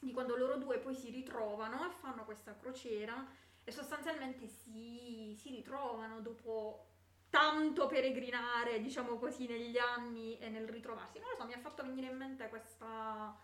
Di 0.00 0.12
quando 0.12 0.36
loro 0.36 0.56
due 0.56 0.78
poi 0.78 0.94
si 0.94 1.10
ritrovano 1.10 1.86
e 1.86 1.90
fanno 2.00 2.24
questa 2.24 2.56
crociera 2.56 3.26
e 3.64 3.72
sostanzialmente 3.72 4.46
si, 4.46 5.34
si 5.38 5.50
ritrovano 5.50 6.20
dopo 6.20 6.86
tanto 7.30 7.86
peregrinare, 7.86 8.80
diciamo 8.80 9.16
così, 9.18 9.46
negli 9.46 9.76
anni 9.76 10.38
e 10.38 10.48
nel 10.48 10.68
ritrovarsi. 10.68 11.18
Non 11.18 11.28
lo 11.30 11.36
so, 11.36 11.44
mi 11.44 11.52
ha 11.52 11.58
fatto 11.58 11.82
venire 11.82 12.10
in 12.10 12.16
mente 12.16 12.48
questa, 12.48 13.36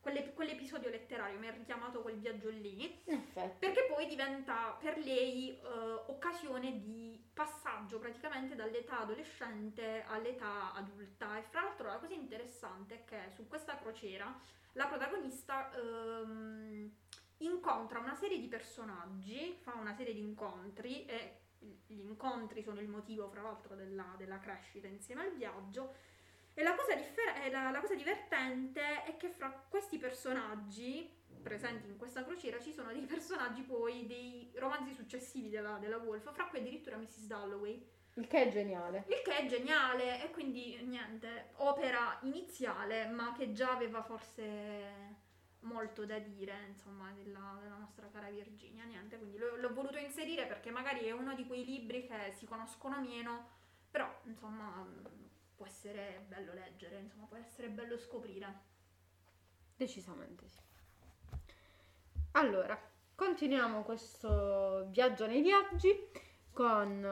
quell'ep- 0.00 0.34
quell'episodio 0.34 0.90
letterario, 0.90 1.38
mi 1.38 1.48
ha 1.48 1.52
richiamato 1.52 2.02
quel 2.02 2.18
viaggio 2.18 2.50
lì, 2.50 3.00
Effetto. 3.06 3.56
perché 3.58 3.86
poi 3.88 4.06
diventa 4.06 4.76
per 4.78 4.98
lei 4.98 5.58
uh, 5.62 6.10
occasione 6.10 6.80
di 6.80 7.18
passaggio 7.32 7.98
praticamente 7.98 8.54
dall'età 8.54 9.00
adolescente 9.00 10.04
all'età 10.06 10.74
adulta. 10.74 11.38
E 11.38 11.42
fra 11.44 11.62
l'altro 11.62 11.86
la 11.86 11.96
cosa 11.96 12.12
interessante 12.12 12.96
è 12.96 13.04
che 13.04 13.30
su 13.34 13.48
questa 13.48 13.76
crociera 13.76 14.38
la 14.72 14.86
protagonista... 14.86 15.70
Um, 15.76 16.98
incontra 17.40 17.98
una 17.98 18.14
serie 18.14 18.38
di 18.38 18.48
personaggi, 18.48 19.56
fa 19.60 19.74
una 19.74 19.94
serie 19.94 20.14
di 20.14 20.20
incontri 20.20 21.04
e 21.06 21.38
gli 21.86 22.00
incontri 22.00 22.62
sono 22.62 22.80
il 22.80 22.88
motivo, 22.88 23.28
fra 23.28 23.42
l'altro, 23.42 23.74
della, 23.74 24.14
della 24.16 24.38
crescita 24.38 24.86
insieme 24.86 25.22
al 25.22 25.34
viaggio. 25.34 25.94
E 26.52 26.62
la 26.62 26.74
cosa, 26.74 26.94
differ- 26.94 27.50
la, 27.50 27.70
la 27.70 27.80
cosa 27.80 27.94
divertente 27.94 29.04
è 29.04 29.16
che 29.16 29.30
fra 29.30 29.50
questi 29.68 29.98
personaggi 29.98 31.18
presenti 31.42 31.88
in 31.88 31.96
questa 31.96 32.24
crociera 32.24 32.60
ci 32.60 32.72
sono 32.72 32.92
dei 32.92 33.06
personaggi 33.06 33.62
poi 33.62 34.06
dei 34.06 34.52
romanzi 34.56 34.92
successivi 34.92 35.48
della, 35.48 35.78
della 35.78 35.96
Wolf, 35.96 36.32
fra 36.32 36.46
cui 36.46 36.58
addirittura 36.58 36.96
Mrs. 36.96 37.26
Dalloway. 37.26 37.98
Il 38.14 38.26
che 38.26 38.46
è 38.46 38.48
geniale. 38.48 39.04
Il 39.08 39.22
che 39.22 39.36
è 39.36 39.46
geniale 39.46 40.24
e 40.24 40.30
quindi 40.30 40.82
niente, 40.84 41.50
opera 41.56 42.18
iniziale 42.22 43.06
ma 43.06 43.32
che 43.36 43.52
già 43.52 43.72
aveva 43.72 44.02
forse 44.02 45.18
molto 45.60 46.04
da 46.06 46.18
dire, 46.18 46.54
insomma, 46.68 47.10
della, 47.12 47.58
della 47.62 47.76
nostra 47.76 48.08
cara 48.10 48.30
Virginia. 48.30 48.84
Niente, 48.84 49.18
quindi 49.18 49.38
l'ho, 49.38 49.56
l'ho, 49.56 49.72
voluto 49.72 49.98
inserire 49.98 50.46
perché 50.46 50.70
magari 50.70 51.04
è 51.04 51.12
uno 51.12 51.34
di 51.34 51.46
quei 51.46 51.64
libri 51.64 52.06
che 52.06 52.32
si 52.36 52.46
conoscono 52.46 53.00
meno, 53.00 53.48
però, 53.90 54.12
insomma, 54.24 54.86
può 55.54 55.66
essere 55.66 56.24
bello 56.28 56.52
leggere, 56.52 56.98
insomma, 56.98 57.26
può 57.26 57.36
essere 57.36 57.68
bello 57.68 57.98
scoprire. 57.98 58.68
Decisamente 59.76 60.48
sì. 60.48 60.58
Allora, 62.32 62.78
continuiamo 63.14 63.82
questo 63.82 64.86
viaggio 64.90 65.26
nei 65.26 65.42
viaggi 65.42 66.28
con 66.52 67.02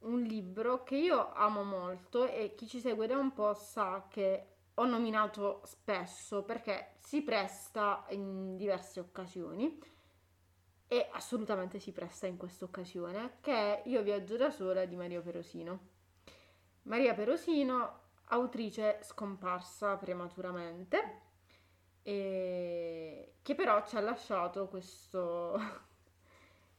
uh, 0.00 0.08
un 0.08 0.22
libro 0.22 0.82
che 0.82 0.96
io 0.96 1.32
amo 1.32 1.62
molto 1.62 2.26
e 2.26 2.54
chi 2.54 2.66
ci 2.66 2.80
segue 2.80 3.06
da 3.06 3.16
un 3.16 3.32
po' 3.32 3.54
sa 3.54 4.06
che 4.08 4.46
ho 4.74 4.84
nominato 4.86 5.60
spesso 5.64 6.42
perché 6.42 6.94
si 6.98 7.22
presta 7.22 8.04
in 8.10 8.56
diverse 8.56 9.00
occasioni 9.00 9.78
e 10.88 11.08
assolutamente 11.12 11.78
si 11.78 11.92
presta 11.92 12.26
in 12.26 12.36
questa 12.36 12.64
occasione 12.64 13.38
che 13.40 13.52
è 13.52 13.82
Io 13.88 14.02
viaggio 14.02 14.36
da 14.36 14.50
sola 14.50 14.84
di 14.84 14.96
Maria 14.96 15.20
Perosino. 15.20 15.88
Maria 16.82 17.14
Perosino, 17.14 18.00
autrice 18.24 18.98
scomparsa 19.02 19.96
prematuramente 19.96 21.20
che 22.02 23.54
però 23.54 23.86
ci 23.86 23.96
ha 23.96 24.00
lasciato 24.00 24.66
questo, 24.68 25.58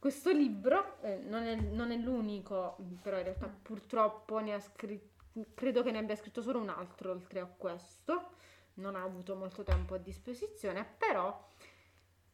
questo 0.03 0.31
libro, 0.31 1.01
eh, 1.01 1.15
non, 1.15 1.43
è, 1.43 1.55
non 1.55 1.91
è 1.91 1.95
l'unico, 1.95 2.75
però 3.01 3.15
in 3.15 3.23
realtà 3.23 3.47
purtroppo 3.47 4.39
ne 4.39 4.53
ha 4.53 4.59
scritto 4.59 5.45
credo 5.53 5.81
che 5.81 5.91
ne 5.91 5.99
abbia 5.99 6.17
scritto 6.17 6.41
solo 6.41 6.59
un 6.59 6.67
altro 6.67 7.11
oltre 7.11 7.39
a 7.39 7.45
questo, 7.45 8.31
non 8.73 8.97
ha 8.97 9.01
avuto 9.01 9.33
molto 9.35 9.63
tempo 9.63 9.93
a 9.93 9.97
disposizione, 9.97 10.85
però 10.97 11.47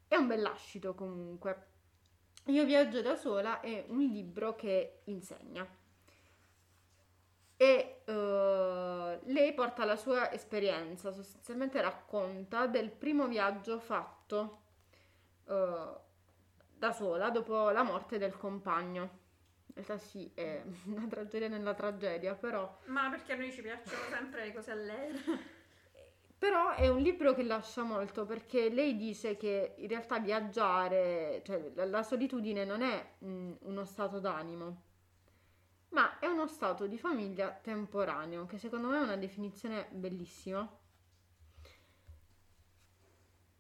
è 0.08 0.16
un 0.16 0.26
bel 0.26 0.42
lascito 0.42 0.96
comunque. 0.96 1.68
Io 2.46 2.66
viaggio 2.66 3.04
da 3.04 3.16
sola 3.16 3.60
è 3.60 3.86
un 3.90 4.00
libro 4.00 4.56
che 4.56 5.02
insegna 5.04 5.64
e 7.56 8.02
uh, 8.04 9.32
lei 9.32 9.54
porta 9.54 9.86
la 9.86 9.96
sua 9.96 10.32
esperienza, 10.32 11.12
sostanzialmente 11.12 11.80
racconta 11.82 12.66
del 12.66 12.90
primo 12.90 13.28
viaggio 13.28 13.78
fatto 13.80 14.62
uh, 15.44 16.08
da 16.80 16.92
sola 16.92 17.30
dopo 17.30 17.70
la 17.70 17.84
morte 17.84 18.18
del 18.18 18.36
compagno 18.38 19.28
in 19.80 19.86
realtà 19.86 19.98
sì, 19.98 20.30
è 20.34 20.62
una 20.86 21.08
tragedia 21.08 21.48
nella 21.48 21.74
tragedia, 21.74 22.36
però... 22.36 22.80
Ma 22.86 23.10
perché 23.10 23.34
a 23.34 23.36
noi 23.36 23.52
ci 23.52 23.62
piacciono 23.62 24.02
sempre 24.10 24.46
le 24.46 24.54
cose 24.54 24.72
allegre. 24.72 25.58
Però 26.38 26.72
è 26.72 26.88
un 26.88 27.02
libro 27.02 27.34
che 27.34 27.44
lascia 27.44 27.84
molto 27.84 28.26
perché 28.26 28.70
lei 28.70 28.96
dice 28.96 29.36
che 29.36 29.76
in 29.78 29.88
realtà 29.90 30.20
viaggiare, 30.20 31.42
cioè 31.46 31.72
la, 31.76 32.02
solitudine 32.02 32.64
non 32.64 32.82
è 32.82 33.16
mh, 33.20 33.56
uno 33.64 33.84
stato 33.84 34.20
d'animo, 34.20 34.84
ma 35.90 36.18
è 36.18 36.28
uno 36.28 36.48
stato 36.48 36.88
di 36.88 36.98
famiglia 36.98 37.52
temporaneo, 37.62 38.46
che 38.46 38.58
secondo 38.58 38.88
me 38.88 39.00
è 39.00 39.04
una 39.04 39.18
definizione 39.18 39.88
bellissima. 39.92 40.78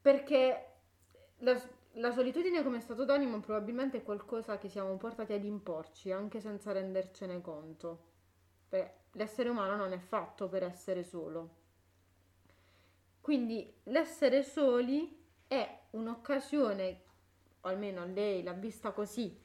Perché 0.02 0.76
la, 1.40 1.62
la 2.00 2.12
solitudine 2.12 2.64
come 2.64 2.80
stato 2.80 3.04
d'animo 3.04 3.40
probabilmente 3.40 3.98
è 3.98 4.04
qualcosa 4.04 4.58
che 4.58 4.70
siamo 4.70 4.96
portati 4.96 5.34
ad 5.34 5.44
imporci 5.44 6.12
anche 6.12 6.40
senza 6.40 6.72
rendercene 6.72 7.42
conto. 7.42 8.08
Beh, 8.70 8.94
l'essere 9.14 9.50
umano 9.50 9.76
non 9.76 9.92
è 9.92 9.98
fatto 9.98 10.48
per 10.48 10.64
essere 10.64 11.04
solo. 11.04 11.58
Quindi 13.20 13.72
l'essere 13.84 14.44
soli 14.44 15.26
è 15.46 15.80
un'occasione, 15.92 17.04
o 17.62 17.68
almeno 17.68 18.06
lei 18.06 18.44
l'ha 18.44 18.54
vista 18.54 18.92
così, 18.92 19.38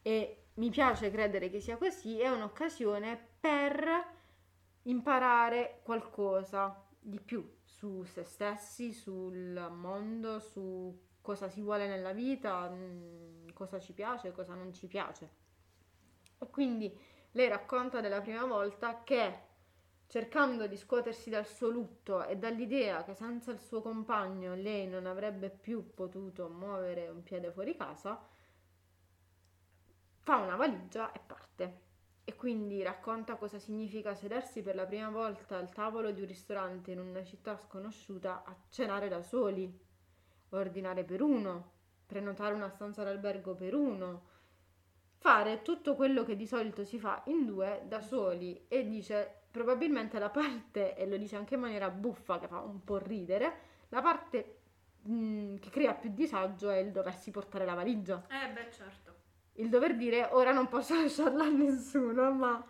e 0.00 0.44
mi 0.54 0.70
piace 0.70 1.10
credere 1.10 1.50
che 1.50 1.60
sia 1.60 1.76
così, 1.76 2.18
è 2.18 2.28
un'occasione 2.28 3.36
per 3.38 4.10
imparare 4.84 5.80
qualcosa 5.82 6.84
di 6.98 7.20
più 7.20 7.58
su 7.64 8.02
se 8.04 8.24
stessi, 8.24 8.92
sul 8.92 9.68
mondo, 9.72 10.38
su 10.38 11.10
cosa 11.22 11.48
si 11.48 11.62
vuole 11.62 11.86
nella 11.86 12.12
vita, 12.12 12.68
mm, 12.68 13.48
cosa 13.54 13.78
ci 13.78 13.94
piace, 13.94 14.32
cosa 14.32 14.54
non 14.54 14.72
ci 14.74 14.86
piace. 14.86 15.30
E 16.38 16.50
quindi 16.50 16.94
lei 17.32 17.48
racconta 17.48 18.00
della 18.00 18.20
prima 18.20 18.44
volta 18.44 19.02
che 19.04 19.50
cercando 20.06 20.66
di 20.66 20.76
scuotersi 20.76 21.30
dal 21.30 21.46
suo 21.46 21.68
lutto 21.70 22.26
e 22.26 22.36
dall'idea 22.36 23.02
che 23.04 23.14
senza 23.14 23.50
il 23.50 23.60
suo 23.60 23.80
compagno 23.80 24.54
lei 24.54 24.86
non 24.86 25.06
avrebbe 25.06 25.48
più 25.48 25.94
potuto 25.94 26.48
muovere 26.50 27.08
un 27.08 27.22
piede 27.22 27.50
fuori 27.50 27.74
casa, 27.74 28.22
fa 30.20 30.36
una 30.36 30.56
valigia 30.56 31.12
e 31.12 31.20
parte. 31.24 31.80
E 32.24 32.36
quindi 32.36 32.82
racconta 32.82 33.36
cosa 33.36 33.58
significa 33.58 34.14
sedersi 34.14 34.62
per 34.62 34.74
la 34.74 34.86
prima 34.86 35.08
volta 35.08 35.56
al 35.56 35.72
tavolo 35.72 36.10
di 36.12 36.20
un 36.20 36.26
ristorante 36.26 36.92
in 36.92 37.00
una 37.00 37.24
città 37.24 37.56
sconosciuta 37.56 38.44
a 38.44 38.54
cenare 38.68 39.08
da 39.08 39.22
soli 39.22 39.90
ordinare 40.58 41.04
per 41.04 41.22
uno, 41.22 41.70
prenotare 42.06 42.54
una 42.54 42.68
stanza 42.68 43.02
d'albergo 43.02 43.54
per 43.54 43.74
uno, 43.74 44.30
fare 45.16 45.62
tutto 45.62 45.94
quello 45.94 46.24
che 46.24 46.36
di 46.36 46.46
solito 46.46 46.84
si 46.84 46.98
fa 46.98 47.22
in 47.26 47.46
due 47.46 47.84
da 47.86 48.00
soli 48.00 48.64
e 48.68 48.86
dice 48.86 49.42
probabilmente 49.50 50.18
la 50.18 50.30
parte, 50.30 50.96
e 50.96 51.06
lo 51.06 51.16
dice 51.16 51.36
anche 51.36 51.54
in 51.54 51.60
maniera 51.60 51.90
buffa 51.90 52.38
che 52.38 52.48
fa 52.48 52.60
un 52.60 52.82
po' 52.82 52.98
ridere, 52.98 53.70
la 53.90 54.00
parte 54.00 54.58
mh, 55.02 55.14
mm, 55.14 55.56
che 55.56 55.70
crea 55.70 55.94
più 55.94 56.10
disagio 56.12 56.70
è 56.70 56.78
il 56.78 56.90
doversi 56.90 57.30
portare 57.30 57.64
la 57.64 57.74
valigia. 57.74 58.26
Eh 58.28 58.50
beh 58.50 58.70
certo. 58.72 59.20
Il 59.56 59.68
dover 59.68 59.94
dire 59.96 60.28
ora 60.32 60.52
non 60.52 60.68
posso 60.68 60.94
lasciarla 61.00 61.44
a 61.44 61.50
nessuno, 61.50 62.32
ma 62.32 62.64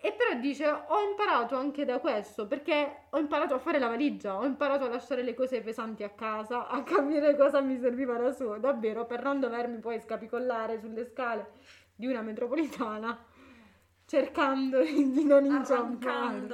e 0.00 0.12
però 0.12 0.38
dice, 0.38 0.68
ho 0.68 1.00
imparato 1.08 1.56
anche 1.56 1.84
da 1.84 1.98
questo, 1.98 2.46
perché 2.46 3.06
ho 3.10 3.18
imparato 3.18 3.54
a 3.54 3.58
fare 3.58 3.80
la 3.80 3.88
valigia, 3.88 4.38
ho 4.38 4.44
imparato 4.44 4.84
a 4.84 4.88
lasciare 4.88 5.22
le 5.22 5.34
cose 5.34 5.60
pesanti 5.60 6.04
a 6.04 6.10
casa, 6.10 6.68
a 6.68 6.82
capire 6.84 7.34
cosa 7.36 7.60
mi 7.60 7.76
serviva 7.80 8.16
da 8.16 8.30
solo, 8.30 8.58
davvero, 8.58 9.06
per 9.06 9.22
non 9.24 9.40
dovermi 9.40 9.78
poi 9.78 10.00
scapicollare 10.00 10.78
sulle 10.78 11.04
scale 11.04 11.50
di 11.96 12.06
una 12.06 12.22
metropolitana, 12.22 13.26
cercando 14.06 14.80
di 14.82 15.24
non 15.24 15.44
inciampare. 15.44 16.46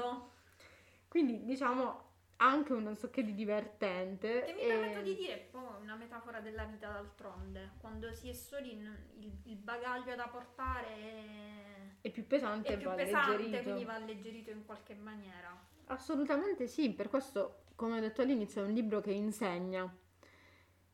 Quindi, 1.06 1.44
diciamo, 1.44 2.02
anche 2.36 2.72
un 2.72 2.82
non 2.82 2.96
so 2.96 3.10
che 3.10 3.22
di 3.22 3.34
divertente. 3.34 4.42
Che 4.44 4.52
mi 4.54 4.60
e- 4.60 4.66
permetto 4.66 5.00
di 5.02 5.14
dire, 5.16 5.32
è 5.32 5.50
un 5.52 5.60
po' 5.60 5.76
una 5.82 5.96
metafora 5.96 6.40
della 6.40 6.64
vita 6.64 6.88
d'altronde. 6.88 7.72
Quando 7.78 8.10
si 8.12 8.30
è 8.30 8.32
soli, 8.32 8.72
il, 8.72 9.32
il 9.44 9.56
bagaglio 9.56 10.14
da 10.14 10.28
portare 10.28 10.86
è, 10.86 11.73
è 12.04 12.10
più 12.10 12.26
pesante 12.26 12.74
e 12.74 12.76
più 12.76 12.88
va 12.88 12.96
pesante, 12.96 13.30
alleggerito. 13.30 13.62
quindi 13.62 13.84
va 13.84 13.94
alleggerito 13.94 14.50
in 14.50 14.66
qualche 14.66 14.94
maniera. 14.94 15.58
Assolutamente 15.86 16.66
sì, 16.66 16.90
per 16.90 17.08
questo, 17.08 17.62
come 17.76 17.96
ho 17.96 18.00
detto 18.00 18.20
all'inizio, 18.20 18.62
è 18.62 18.66
un 18.66 18.74
libro 18.74 19.00
che 19.00 19.10
insegna. 19.10 19.90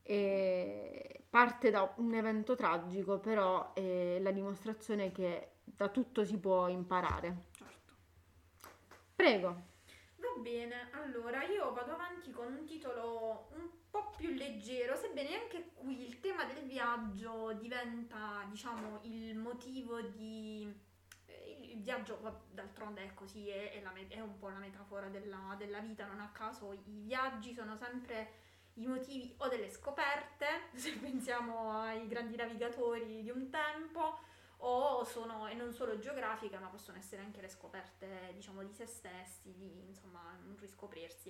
E 0.01 1.23
parte 1.29 1.69
da 1.69 1.93
un 1.97 2.13
evento 2.13 2.55
tragico, 2.55 3.19
però 3.19 3.73
è 3.73 4.19
la 4.21 4.31
dimostrazione 4.31 5.11
che 5.11 5.55
da 5.65 5.89
tutto 5.89 6.23
si 6.23 6.37
può 6.37 6.69
imparare. 6.69 7.47
Certo. 7.57 7.93
Prego. 9.13 9.47
Va 10.15 10.39
bene, 10.39 10.91
allora 10.91 11.43
io 11.43 11.73
vado 11.73 11.91
avanti 11.91 12.31
con 12.31 12.53
un 12.53 12.65
titolo 12.65 13.49
un 13.57 13.67
po' 13.89 14.13
più 14.15 14.29
leggero, 14.29 14.95
sebbene 14.95 15.41
anche 15.41 15.71
qui 15.73 16.05
il 16.05 16.21
tema 16.21 16.45
del 16.45 16.63
viaggio 16.65 17.51
diventa, 17.59 18.45
diciamo, 18.49 19.01
il 19.03 19.35
motivo 19.35 19.99
di... 19.99 20.89
Il 21.45 21.81
viaggio, 21.81 22.19
d'altronde 22.51 23.03
è 23.03 23.13
così, 23.13 23.49
è, 23.49 23.71
è 23.71 23.81
la 23.81 23.93
è 24.07 24.19
un 24.19 24.37
po' 24.37 24.49
la 24.49 24.59
metafora 24.59 25.07
della, 25.07 25.55
della 25.57 25.79
vita, 25.79 26.05
non 26.05 26.19
a 26.19 26.29
caso 26.29 26.73
i 26.73 26.81
viaggi 26.85 27.53
sono 27.53 27.75
sempre 27.75 28.49
i 28.75 28.85
motivi 28.85 29.33
o 29.37 29.47
delle 29.47 29.69
scoperte, 29.69 30.69
se 30.73 30.93
pensiamo 30.97 31.71
ai 31.71 32.07
grandi 32.07 32.35
navigatori 32.35 33.21
di 33.21 33.29
un 33.29 33.49
tempo, 33.49 34.19
o 34.63 35.03
sono, 35.03 35.47
e 35.47 35.55
non 35.55 35.73
solo 35.73 35.97
geografiche, 35.97 36.57
ma 36.59 36.67
possono 36.67 36.97
essere 36.97 37.21
anche 37.21 37.41
le 37.41 37.49
scoperte, 37.49 38.31
diciamo, 38.33 38.63
di 38.63 38.73
se 38.73 38.85
stessi, 38.85 39.53
di, 39.55 39.85
insomma, 39.87 40.37
un 40.45 40.55
riscoprirsi. 40.57 41.29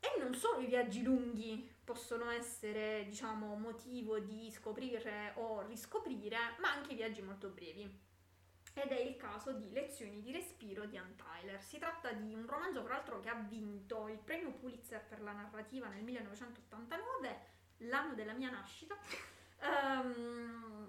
E 0.00 0.18
non 0.18 0.34
solo 0.34 0.60
i 0.60 0.66
viaggi 0.66 1.02
lunghi 1.02 1.70
possono 1.84 2.30
essere, 2.30 3.04
diciamo, 3.04 3.54
motivo 3.56 4.18
di 4.18 4.50
scoprire 4.50 5.34
o 5.36 5.60
riscoprire, 5.66 6.38
ma 6.60 6.72
anche 6.72 6.92
i 6.92 6.96
viaggi 6.96 7.22
molto 7.22 7.48
brevi. 7.50 8.10
Ed 8.74 8.90
è 8.90 9.00
il 9.00 9.16
caso 9.16 9.52
di 9.52 9.70
Lezioni 9.70 10.20
di 10.22 10.32
respiro 10.32 10.86
di 10.86 10.96
Ann 10.96 11.14
Tyler. 11.16 11.62
Si 11.62 11.78
tratta 11.78 12.12
di 12.12 12.34
un 12.34 12.46
romanzo, 12.46 12.82
tra 12.82 12.94
l'altro, 12.94 13.20
che 13.20 13.28
ha 13.28 13.34
vinto 13.34 14.08
il 14.08 14.18
premio 14.18 14.52
Pulitzer 14.52 15.04
per 15.04 15.20
la 15.20 15.32
narrativa 15.32 15.88
nel 15.88 16.02
1989, 16.02 17.40
l'anno 17.78 18.14
della 18.14 18.32
mia 18.32 18.50
nascita. 18.50 18.96
Ehm, 19.60 20.82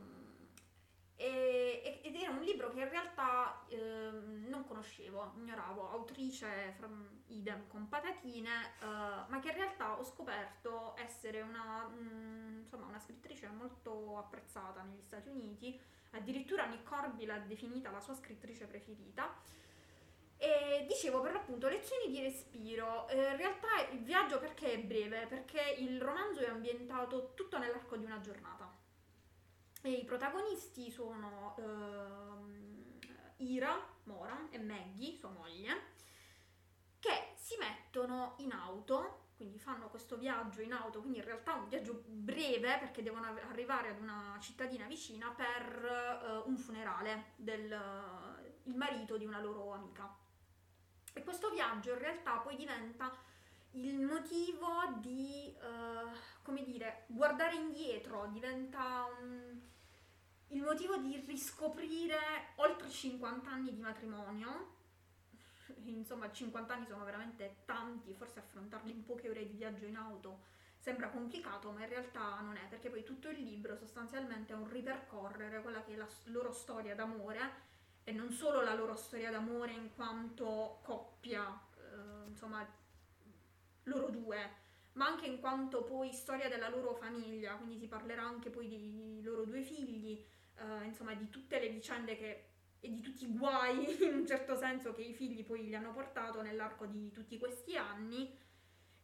e- 1.15 2.01
ed 2.03 2.15
era 2.15 2.31
un 2.31 2.41
libro 2.41 2.71
che 2.71 2.81
in 2.81 2.89
realtà 2.89 3.63
ehm, 3.67 4.45
non 4.47 4.65
conoscevo, 4.65 5.33
ignoravo, 5.37 5.89
autrice 5.91 6.73
from 6.77 7.21
idem 7.27 7.67
con 7.67 7.87
patatine, 7.87 8.49
eh, 8.81 8.85
ma 9.27 9.39
che 9.39 9.49
in 9.49 9.55
realtà 9.55 9.97
ho 9.97 10.03
scoperto 10.03 10.95
essere 10.97 11.41
una, 11.41 11.87
mm, 11.87 12.59
insomma, 12.61 12.87
una 12.87 12.99
scrittrice 12.99 13.47
molto 13.49 14.17
apprezzata 14.17 14.81
negli 14.83 15.01
Stati 15.01 15.29
Uniti, 15.29 15.79
addirittura 16.13 16.65
Nick 16.65 16.89
Horby 16.89 17.25
l'ha 17.25 17.37
definita 17.39 17.91
la 17.91 17.99
sua 17.99 18.15
scrittrice 18.15 18.65
preferita. 18.65 19.33
E 20.37 20.85
dicevo 20.87 21.21
per 21.21 21.33
l'appunto 21.33 21.69
lezioni 21.69 22.11
di 22.11 22.21
respiro. 22.21 23.07
Eh, 23.07 23.15
in 23.15 23.37
realtà 23.37 23.87
il 23.91 23.99
viaggio 23.99 24.39
perché 24.39 24.73
è 24.73 24.79
breve? 24.79 25.25
Perché 25.27 25.75
il 25.79 26.01
romanzo 26.01 26.41
è 26.41 26.49
ambientato 26.49 27.33
tutto 27.33 27.57
nell'arco 27.57 27.95
di 27.95 28.05
una 28.05 28.19
giornata. 28.19 28.69
E 29.81 29.91
i 29.91 30.03
protagonisti 30.05 30.89
sono 30.91 31.55
ehm, 31.57 32.99
Ira, 33.37 33.77
Moran 34.03 34.47
e 34.51 34.59
Maggie, 34.59 35.17
sua 35.17 35.29
moglie, 35.29 35.91
che 36.99 37.33
si 37.35 37.55
mettono 37.57 38.35
in 38.37 38.51
auto, 38.51 39.22
quindi 39.43 39.59
fanno 39.59 39.89
questo 39.89 40.15
viaggio 40.17 40.61
in 40.61 40.71
auto, 40.71 41.01
quindi 41.01 41.17
in 41.17 41.25
realtà 41.25 41.55
un 41.55 41.67
viaggio 41.67 42.01
breve 42.07 42.77
perché 42.79 43.03
devono 43.03 43.25
arrivare 43.49 43.89
ad 43.89 43.99
una 43.99 44.37
cittadina 44.39 44.87
vicina 44.87 45.31
per 45.31 45.83
eh, 45.85 46.47
un 46.47 46.57
funerale 46.57 47.33
del 47.35 47.77
il 48.65 48.75
marito 48.75 49.17
di 49.17 49.25
una 49.25 49.41
loro 49.41 49.73
amica. 49.73 50.09
E 51.11 51.21
questo 51.23 51.49
viaggio 51.49 51.91
in 51.91 51.99
realtà 51.99 52.37
poi 52.37 52.55
diventa 52.55 53.11
il 53.71 53.99
motivo 53.99 54.93
di, 54.99 55.53
eh, 55.53 56.17
come 56.41 56.63
dire, 56.63 57.03
guardare 57.07 57.55
indietro, 57.55 58.29
diventa 58.31 59.05
un- 59.19 59.59
il 60.47 60.61
motivo 60.61 60.95
di 60.95 61.21
riscoprire 61.27 62.53
oltre 62.55 62.89
50 62.89 63.49
anni 63.49 63.73
di 63.73 63.81
matrimonio. 63.81 64.81
Insomma, 65.91 66.31
50 66.31 66.73
anni 66.73 66.85
sono 66.87 67.03
veramente 67.03 67.57
tanti, 67.65 68.13
forse 68.13 68.39
affrontarli 68.39 68.91
in 68.91 69.03
poche 69.05 69.29
ore 69.29 69.45
di 69.45 69.53
viaggio 69.53 69.85
in 69.85 69.95
auto 69.95 70.51
sembra 70.83 71.07
complicato, 71.07 71.71
ma 71.71 71.81
in 71.83 71.87
realtà 71.87 72.41
non 72.41 72.57
è, 72.57 72.67
perché 72.67 72.89
poi 72.89 73.03
tutto 73.03 73.29
il 73.29 73.41
libro 73.41 73.77
sostanzialmente 73.77 74.51
è 74.51 74.55
un 74.57 74.69
ripercorrere 74.69 75.61
quella 75.61 75.81
che 75.81 75.93
è 75.93 75.95
la 75.95 76.07
loro 76.25 76.51
storia 76.51 76.93
d'amore 76.93 77.71
e 78.03 78.11
non 78.11 78.31
solo 78.33 78.61
la 78.61 78.73
loro 78.73 78.93
storia 78.97 79.31
d'amore 79.31 79.71
in 79.71 79.93
quanto 79.95 80.79
coppia, 80.83 81.57
eh, 81.77 82.27
insomma, 82.27 82.67
loro 83.83 84.09
due, 84.09 84.49
ma 84.93 85.05
anche 85.05 85.25
in 85.25 85.39
quanto 85.39 85.83
poi 85.83 86.11
storia 86.11 86.49
della 86.49 86.67
loro 86.67 86.95
famiglia, 86.95 87.55
quindi 87.55 87.77
si 87.77 87.87
parlerà 87.87 88.23
anche 88.23 88.49
poi 88.49 88.67
dei 88.67 89.21
loro 89.23 89.45
due 89.45 89.61
figli, 89.61 90.21
eh, 90.57 90.83
insomma, 90.83 91.13
di 91.13 91.29
tutte 91.29 91.59
le 91.59 91.69
vicende 91.69 92.17
che 92.17 92.49
e 92.83 92.91
di 92.91 92.99
tutti 92.99 93.23
i 93.23 93.31
guai 93.31 94.03
in 94.03 94.13
un 94.13 94.27
certo 94.27 94.55
senso 94.55 94.91
che 94.91 95.01
i 95.01 95.13
figli 95.13 95.45
poi 95.45 95.63
gli 95.63 95.73
hanno 95.73 95.93
portato 95.93 96.41
nell'arco 96.41 96.85
di 96.85 97.11
tutti 97.11 97.37
questi 97.37 97.77
anni. 97.77 98.37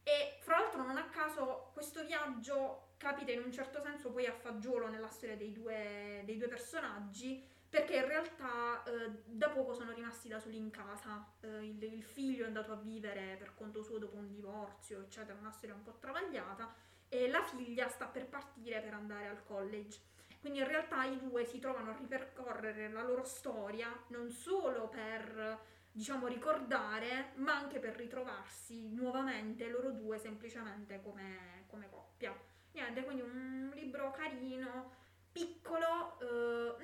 E 0.02 0.38
fra 0.40 0.58
l'altro 0.60 0.82
non 0.82 0.98
a 0.98 1.08
caso 1.08 1.70
questo 1.72 2.04
viaggio 2.04 2.92
capita 2.98 3.32
in 3.32 3.42
un 3.42 3.52
certo 3.52 3.80
senso 3.80 4.10
poi 4.10 4.26
a 4.26 4.32
fagiolo 4.32 4.88
nella 4.88 5.08
storia 5.08 5.36
dei 5.36 5.52
due, 5.52 6.22
dei 6.24 6.36
due 6.36 6.48
personaggi 6.48 7.42
perché 7.70 7.96
in 7.96 8.06
realtà 8.06 8.82
eh, 8.82 9.22
da 9.24 9.48
poco 9.48 9.72
sono 9.72 9.92
rimasti 9.92 10.28
da 10.28 10.40
soli 10.40 10.56
in 10.56 10.70
casa, 10.70 11.24
Eh, 11.40 11.66
il, 11.66 11.82
il 11.84 12.02
figlio 12.02 12.42
è 12.42 12.46
andato 12.48 12.72
a 12.72 12.76
vivere 12.76 13.36
per 13.38 13.54
conto 13.54 13.82
suo 13.82 13.98
dopo 13.98 14.16
un 14.16 14.28
divorzio, 14.28 15.00
eccetera, 15.02 15.38
una 15.38 15.52
storia 15.52 15.76
un 15.76 15.84
po' 15.84 15.96
travagliata, 16.00 16.74
e 17.08 17.28
la 17.28 17.44
figlia 17.44 17.88
sta 17.88 18.06
per 18.06 18.26
partire 18.26 18.80
per 18.80 18.94
andare 18.94 19.28
al 19.28 19.44
college. 19.44 20.00
Quindi 20.40 20.60
in 20.60 20.66
realtà 20.66 21.04
i 21.04 21.18
due 21.18 21.44
si 21.44 21.58
trovano 21.58 21.90
a 21.90 21.96
ripercorrere 21.96 22.88
la 22.88 23.02
loro 23.02 23.24
storia 23.24 23.88
non 24.08 24.30
solo 24.30 24.88
per, 24.88 25.58
diciamo, 25.92 26.26
ricordare, 26.26 27.32
ma 27.36 27.56
anche 27.56 27.78
per 27.78 27.94
ritrovarsi 27.96 28.90
nuovamente 28.92 29.68
loro 29.68 29.90
due 29.90 30.18
semplicemente 30.18 31.00
come, 31.02 31.64
come 31.68 31.88
coppia. 31.90 32.34
Niente, 32.72 33.04
quindi 33.04 33.22
un 33.22 33.70
libro 33.74 34.10
carino, 34.12 34.94
piccolo, 35.30 36.18
eh, 36.20 36.76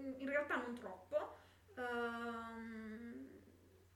in, 0.00 0.14
in 0.18 0.28
realtà 0.28 0.56
non 0.56 0.74
troppo, 0.74 1.36
ehm, 1.76 3.28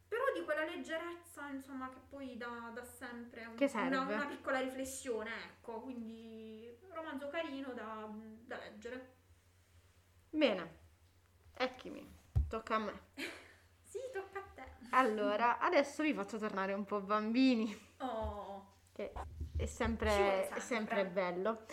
però 0.07 0.23
di 0.35 0.45
quella 0.45 0.65
leggerezza, 0.65 1.49
insomma, 1.49 1.89
che 1.91 1.99
poi 2.09 2.37
dà, 2.37 2.71
dà 2.73 2.85
sempre 2.85 3.45
un- 3.47 3.57
Che 3.57 3.71
una, 3.75 4.03
una 4.03 4.27
piccola 4.27 4.61
riflessione, 4.61 5.31
ecco, 5.45 5.81
quindi 5.81 6.68
romanzo 6.99 7.29
carino 7.29 7.73
da, 7.73 8.09
da 8.47 8.57
leggere. 8.59 9.15
Bene, 10.31 10.77
eccomi, 11.55 12.15
tocca 12.49 12.75
a 12.75 12.79
me. 12.79 13.01
Sì, 13.89 13.99
tocca 14.13 14.39
a 14.41 14.43
te. 14.55 14.65
Allora, 14.91 15.59
adesso 15.61 16.03
vi 16.03 16.13
faccio 16.13 16.37
tornare 16.37 16.75
un 16.75 16.85
po' 16.85 17.01
bambini, 17.01 17.75
Oh, 18.01 18.67
che 18.93 19.13
è 19.57 19.65
sempre, 19.65 20.11
vuole 20.11 20.41
è 20.41 20.43
sempre. 20.43 20.61
sempre 20.61 21.07
bello. 21.07 21.65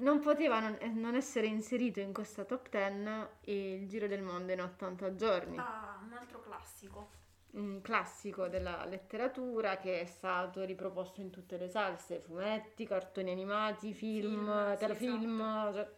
Non 0.00 0.20
poteva 0.20 0.60
non, 0.60 0.76
eh, 0.78 0.88
non 0.88 1.14
essere 1.14 1.46
inserito 1.46 2.00
in 2.00 2.12
questa 2.12 2.44
top 2.44 2.68
10 2.68 3.50
il 3.50 3.88
Giro 3.88 4.06
del 4.06 4.20
Mondo 4.20 4.52
in 4.52 4.60
80 4.60 5.14
giorni, 5.14 5.56
ah, 5.56 5.98
un 6.04 6.12
altro 6.12 6.40
classico. 6.42 7.08
Un 7.52 7.80
classico 7.82 8.48
della 8.48 8.84
letteratura 8.86 9.76
che 9.78 10.00
è 10.00 10.06
stato 10.06 10.64
riproposto 10.64 11.20
in 11.20 11.30
tutte 11.30 11.56
le 11.56 11.68
salse, 11.68 12.20
fumetti, 12.20 12.86
cartoni 12.86 13.30
animati, 13.30 13.92
film, 13.94 14.50
Film, 14.54 14.76
sì, 14.76 14.76
telefilm, 14.76 15.72
cioè, 15.72 15.88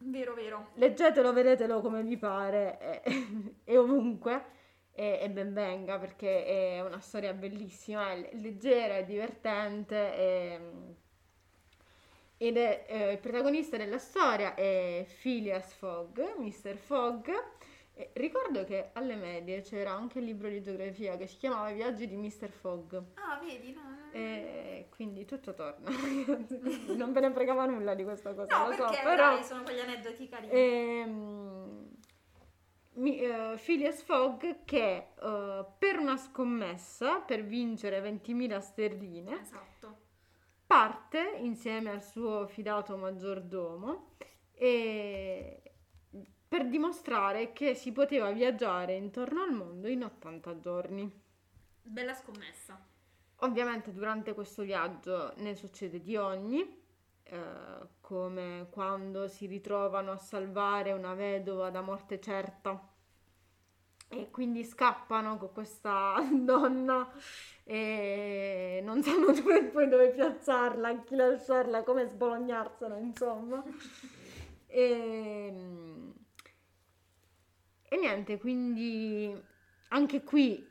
Vero, 0.00 0.34
vero. 0.34 0.66
leggetelo, 0.74 1.32
vedetelo 1.32 1.80
come 1.80 2.02
vi 2.02 2.16
pare 2.16 3.02
e, 3.02 3.54
e 3.64 3.76
ovunque 3.78 4.44
e, 4.92 5.18
e 5.22 5.30
ben 5.30 5.52
venga 5.52 5.98
perché 5.98 6.44
è 6.44 6.80
una 6.80 7.00
storia 7.00 7.32
bellissima, 7.32 8.12
è 8.12 8.30
leggera, 8.34 8.96
è 8.96 9.04
divertente 9.04 10.14
e- 10.16 10.60
ed 12.36 12.56
è 12.56 12.84
eh, 12.88 13.12
il 13.12 13.18
protagonista 13.18 13.76
della 13.76 13.98
storia 13.98 14.54
è 14.54 15.06
Phileas 15.20 15.72
Fogg, 15.74 16.18
Mr. 16.38 16.76
Fogg. 16.76 17.30
E 17.94 18.10
ricordo 18.14 18.64
che 18.64 18.90
alle 18.94 19.16
medie 19.16 19.60
c'era 19.60 19.92
anche 19.92 20.18
il 20.18 20.24
libro 20.24 20.48
di 20.48 20.62
geografia 20.62 21.16
che 21.16 21.26
si 21.26 21.36
chiamava 21.36 21.68
I 21.70 21.74
viaggi 21.74 22.06
di 22.08 22.16
Mr. 22.16 22.48
Fogg. 22.50 22.94
Ah, 23.14 23.38
vedi, 23.38 23.72
no? 23.74 23.80
E 24.12 24.88
quindi 24.90 25.24
tutto 25.26 25.52
torna. 25.54 25.90
non 26.96 27.12
ve 27.12 27.20
ne 27.20 27.32
fregava 27.32 27.66
nulla 27.66 27.94
di 27.94 28.02
questa 28.04 28.34
cosa, 28.34 28.58
No, 28.58 28.68
lo 28.68 28.72
so, 28.74 28.84
perché 28.84 29.00
però 29.02 29.34
dai, 29.34 29.44
sono 29.44 29.62
quegli 29.62 29.80
aneddoti 29.80 30.28
carini. 30.28 30.52
Ehm, 30.52 31.90
mi- 32.94 33.20
eh, 33.20 33.58
Phileas 33.62 34.02
Fogg 34.02 34.64
che 34.64 35.08
eh, 35.18 35.64
per 35.78 35.98
una 35.98 36.16
scommessa 36.16 37.20
per 37.20 37.44
vincere 37.44 38.00
20.000 38.00 38.58
sterline 38.58 39.40
Esatto. 39.40 39.96
parte 40.66 41.36
insieme 41.40 41.90
al 41.90 42.02
suo 42.02 42.46
fidato 42.46 42.96
maggiordomo 42.96 44.14
e- 44.52 45.62
per 46.52 46.68
dimostrare 46.68 47.54
che 47.54 47.74
si 47.74 47.92
poteva 47.92 48.30
viaggiare 48.30 48.92
intorno 48.92 49.42
al 49.42 49.52
mondo 49.52 49.88
in 49.88 50.04
80 50.04 50.58
giorni. 50.58 51.10
Bella 51.80 52.12
scommessa. 52.12 52.78
Ovviamente 53.36 53.90
durante 53.90 54.34
questo 54.34 54.60
viaggio 54.60 55.32
ne 55.36 55.54
succede 55.54 56.02
di 56.02 56.14
ogni, 56.14 56.60
eh, 57.22 57.38
come 58.02 58.66
quando 58.68 59.28
si 59.28 59.46
ritrovano 59.46 60.10
a 60.10 60.18
salvare 60.18 60.92
una 60.92 61.14
vedova 61.14 61.70
da 61.70 61.80
morte 61.80 62.20
certa 62.20 62.86
e 64.08 64.30
quindi 64.30 64.62
scappano 64.62 65.38
con 65.38 65.52
questa 65.54 66.16
donna 66.36 67.10
e 67.64 68.82
non 68.84 69.02
sanno 69.02 69.32
dove, 69.32 69.64
poi 69.72 69.88
dove 69.88 70.10
piazzarla, 70.10 70.88
a 70.88 71.02
chi 71.02 71.16
lasciarla, 71.16 71.82
come 71.82 72.04
sbolognarsela, 72.08 72.98
insomma. 72.98 73.64
E, 74.74 75.52
e 77.92 77.96
niente, 77.98 78.38
quindi 78.38 79.38
anche 79.88 80.22
qui 80.24 80.70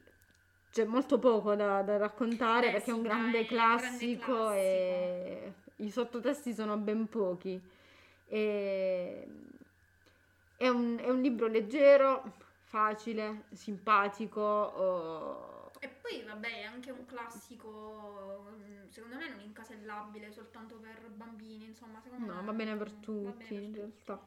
c'è 0.72 0.86
molto 0.86 1.20
poco 1.20 1.56
da, 1.56 1.84
da 1.84 1.98
raccontare 1.98 2.72
Beh, 2.72 2.72
perché 2.72 2.92
è 2.92 2.94
un 2.94 3.02
sì, 3.02 3.04
grande 3.04 3.46
dai, 3.74 4.10
classico, 4.16 4.52
grande 4.52 4.54
e 4.54 5.54
i 5.78 5.92
sottotesti 5.92 6.54
sono 6.54 6.78
ben 6.78 7.08
pochi. 7.10 7.62
E- 8.26 9.28
è, 10.56 10.68
un, 10.68 10.98
è 11.00 11.10
un 11.10 11.22
libro 11.22 11.48
leggero, 11.48 12.24
facile, 12.62 13.46
simpatico. 13.52 14.40
oh, 14.42 15.72
E 15.80 15.90
poi, 15.90 16.24
vabbè, 16.24 16.60
è 16.62 16.64
anche 16.64 16.92
un 16.92 17.06
classico, 17.06 18.46
mm, 18.56 18.88
secondo 18.88 19.16
me 19.18 19.28
non 19.30 19.40
incasellabile 19.42 20.32
soltanto 20.32 20.78
per 20.80 21.10
bambini, 21.10 21.66
insomma, 21.66 22.00
secondo 22.02 22.28
no, 22.28 22.36
me 22.36 22.46
va 22.46 22.54
bene 22.54 22.78
per 22.78 22.92
tutti 22.94 23.54
bene 23.54 23.62
in 23.64 23.74
per 23.74 23.80
tutti. 23.82 23.82
realtà. 23.82 24.18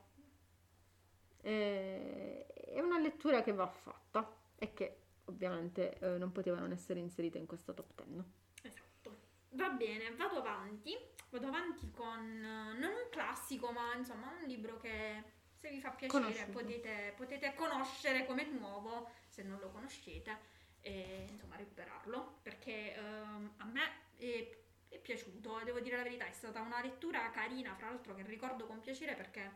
E- 1.44 2.46
È 2.74 2.80
una 2.80 2.98
lettura 2.98 3.42
che 3.42 3.52
va 3.52 3.68
fatta 3.68 4.34
e 4.56 4.72
che 4.72 4.96
ovviamente 5.26 5.98
eh, 5.98 6.18
non 6.18 6.32
poteva 6.32 6.58
non 6.58 6.72
essere 6.72 6.98
inserita 6.98 7.38
in 7.38 7.46
questa 7.46 7.72
top 7.72 8.02
10. 8.02 8.24
Esatto. 8.62 9.16
Va 9.50 9.68
bene, 9.68 10.10
vado 10.16 10.38
avanti. 10.38 10.96
Vado 11.30 11.46
avanti 11.46 11.90
con 11.90 12.20
eh, 12.20 12.78
non 12.78 12.90
un 12.90 13.08
classico, 13.10 13.70
ma 13.70 13.94
insomma 13.94 14.32
un 14.40 14.46
libro 14.46 14.78
che 14.78 15.22
se 15.54 15.70
vi 15.70 15.80
fa 15.80 15.90
piacere 15.90 16.46
potete, 16.52 17.12
potete 17.16 17.54
conoscere 17.54 18.26
come 18.26 18.44
nuovo, 18.46 19.10
se 19.26 19.42
non 19.42 19.58
lo 19.60 19.70
conoscete, 19.70 20.38
e 20.80 21.26
insomma 21.30 21.56
recuperarlo, 21.56 22.38
perché 22.42 22.94
ehm, 22.94 23.54
a 23.56 23.64
me 23.64 23.82
è, 24.16 24.56
è 24.88 24.98
piaciuto, 24.98 25.62
devo 25.64 25.80
dire 25.80 25.96
la 25.96 26.02
verità, 26.02 26.26
è 26.26 26.32
stata 26.32 26.60
una 26.60 26.82
lettura 26.82 27.30
carina, 27.30 27.74
fra 27.74 27.88
l'altro 27.88 28.14
che 28.14 28.22
ricordo 28.24 28.66
con 28.66 28.80
piacere 28.80 29.14
perché 29.14 29.50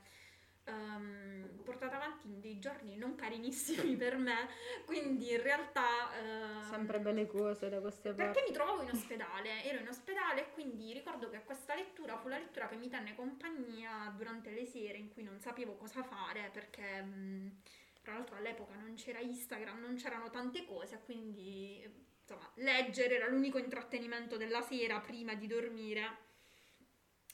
ehm, 0.69 1.61
portata 1.65 1.97
avanti 1.97 2.27
in 2.29 2.41
dei 2.41 2.59
giorni 2.59 2.97
non 2.97 3.15
carinissimi 3.15 3.97
per 3.97 4.17
me, 4.17 4.49
quindi 4.85 5.31
in 5.33 5.43
realtà... 5.43 6.15
ehm, 6.19 6.63
Sempre 6.71 7.01
belle 7.01 7.27
cose 7.27 7.69
da 7.69 7.81
queste 7.81 8.13
parti. 8.13 8.33
perché 8.33 8.49
mi 8.49 8.55
trovavo 8.55 8.83
in 8.83 8.91
ospedale, 8.91 9.65
ero 9.65 9.79
in 9.81 9.89
ospedale 9.89 10.41
e 10.49 10.51
quindi 10.53 10.93
ricordo 10.93 11.29
che 11.31 11.43
questa 11.45 11.75
lettura 11.75 12.17
fu 12.17 12.29
la 12.29 12.39
lettura 12.39 12.69
che 12.69 12.77
mi 12.77 12.89
tenne 12.89 13.15
compagnia 13.15 14.13
durante 14.17 14.51
le 14.51 14.67
sere 14.67 14.99
in 14.99 15.09
cui 15.13 15.23
non 15.23 15.39
sapevo 15.41 15.75
cosa 15.77 16.03
fare 16.03 16.51
perché 16.53 17.03
mh, 17.03 17.61
tra 18.03 18.13
l'altro 18.15 18.37
all'epoca 18.37 18.75
non 18.75 18.95
c'era 18.95 19.19
Instagram, 19.21 19.81
non 19.81 19.97
c'erano 19.97 20.31
tante 20.31 20.65
cose, 20.65 21.01
quindi 21.05 21.83
insomma 22.23 22.51
leggere 22.57 23.17
era 23.17 23.29
l'unico 23.29 23.59
intrattenimento 23.59 24.37
della 24.37 24.63
sera 24.63 25.01
prima 25.01 25.35
di 25.35 25.47
dormire. 25.47 26.27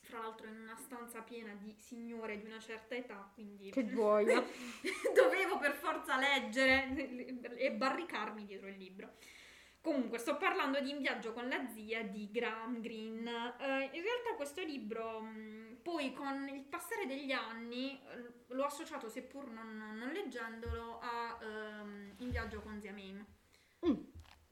Fra 0.05 0.21
l'altro 0.21 0.47
in 0.47 0.61
una 0.61 0.77
stanza 0.77 1.23
piena 1.23 1.53
di 1.55 1.75
signore 1.79 2.39
di 2.39 2.45
una 2.47 2.61
certa 2.61 2.95
età, 2.95 3.31
quindi 3.35 3.71
Che 3.71 3.87
gioia. 3.87 4.43
dovevo 5.15 5.59
per 5.59 5.75
forza 5.75 6.17
leggere 6.19 7.57
e 7.57 7.73
barricarmi 7.73 8.45
dietro 8.45 8.69
il 8.69 8.77
libro. 8.77 9.15
Comunque, 9.85 10.17
sto 10.17 10.39
parlando 10.39 10.81
di 10.81 10.89
In 10.89 11.01
viaggio 11.03 11.35
con 11.35 11.47
la 11.47 11.67
zia 11.69 12.03
di 12.05 12.31
Graham 12.31 12.81
Greene. 12.81 13.55
Eh, 13.59 13.91
in 13.93 14.03
realtà 14.03 14.35
questo 14.35 14.63
libro, 14.63 15.21
mh, 15.21 15.81
poi 15.83 16.15
con 16.15 16.49
il 16.49 16.63
passare 16.63 17.05
degli 17.07 17.33
anni, 17.33 18.01
eh, 18.01 18.55
l'ho 18.55 18.65
associato, 18.65 19.11
seppur 19.11 19.51
non, 19.51 19.77
non 19.99 20.11
leggendolo, 20.11 21.01
a 21.01 21.39
ehm, 21.43 22.15
In 22.19 22.31
viaggio 22.31 22.61
con 22.63 22.81
zia 22.81 22.93
Mame. 22.93 23.27
Mm. 23.87 23.95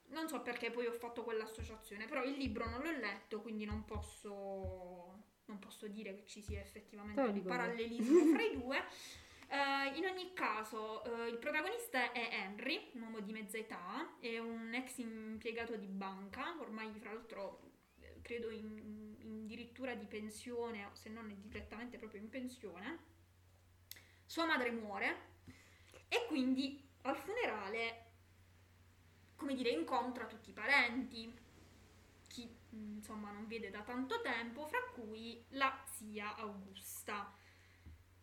Non 0.09 0.27
so 0.27 0.41
perché 0.43 0.69
poi 0.69 0.85
ho 0.85 0.91
fatto 0.91 1.23
quell'associazione, 1.23 2.05
però 2.05 2.23
il 2.23 2.37
libro 2.37 2.69
non 2.69 2.83
l'ho 2.83 2.91
letto, 2.91 3.41
quindi 3.41 3.65
non 3.65 3.85
posso, 3.85 5.12
non 5.45 5.59
posso 5.59 5.87
dire 5.87 6.15
che 6.15 6.25
ci 6.25 6.41
sia 6.41 6.59
effettivamente 6.59 7.21
un 7.21 7.43
parallelismo 7.43 8.25
fra 8.33 8.41
i 8.41 8.57
due. 8.57 8.77
Eh, 9.47 9.97
in 9.97 10.05
ogni 10.05 10.33
caso, 10.33 11.03
eh, 11.03 11.29
il 11.29 11.37
protagonista 11.37 12.11
è 12.11 12.29
Henry, 12.31 12.89
un 12.93 13.01
uomo 13.03 13.19
di 13.19 13.31
mezza 13.31 13.57
età, 13.57 14.17
è 14.19 14.39
un 14.39 14.73
ex 14.73 14.97
impiegato 14.97 15.75
di 15.75 15.87
banca, 15.87 16.55
ormai 16.59 16.91
fra 16.99 17.13
l'altro 17.13 17.61
eh, 17.99 18.19
credo 18.21 18.49
in, 18.49 18.77
in 18.77 19.13
addirittura 19.53 19.93
di 19.93 20.05
pensione, 20.05 20.89
se 20.93 21.09
non 21.09 21.31
direttamente 21.43 21.97
proprio 21.97 22.21
in 22.21 22.29
pensione. 22.29 23.11
Sua 24.25 24.45
madre 24.45 24.71
muore 24.71 25.31
e 26.07 26.25
quindi 26.27 26.81
al 27.01 27.15
funerale, 27.15 28.11
come 29.35 29.53
dire, 29.53 29.69
incontra 29.69 30.25
tutti 30.25 30.49
i 30.49 30.53
parenti, 30.53 31.31
insomma 32.73 33.31
non 33.31 33.47
vede 33.47 33.69
da 33.69 33.81
tanto 33.81 34.21
tempo, 34.21 34.65
fra 34.65 34.79
cui 34.93 35.43
la 35.49 35.83
zia 35.91 36.35
Augusta. 36.35 37.31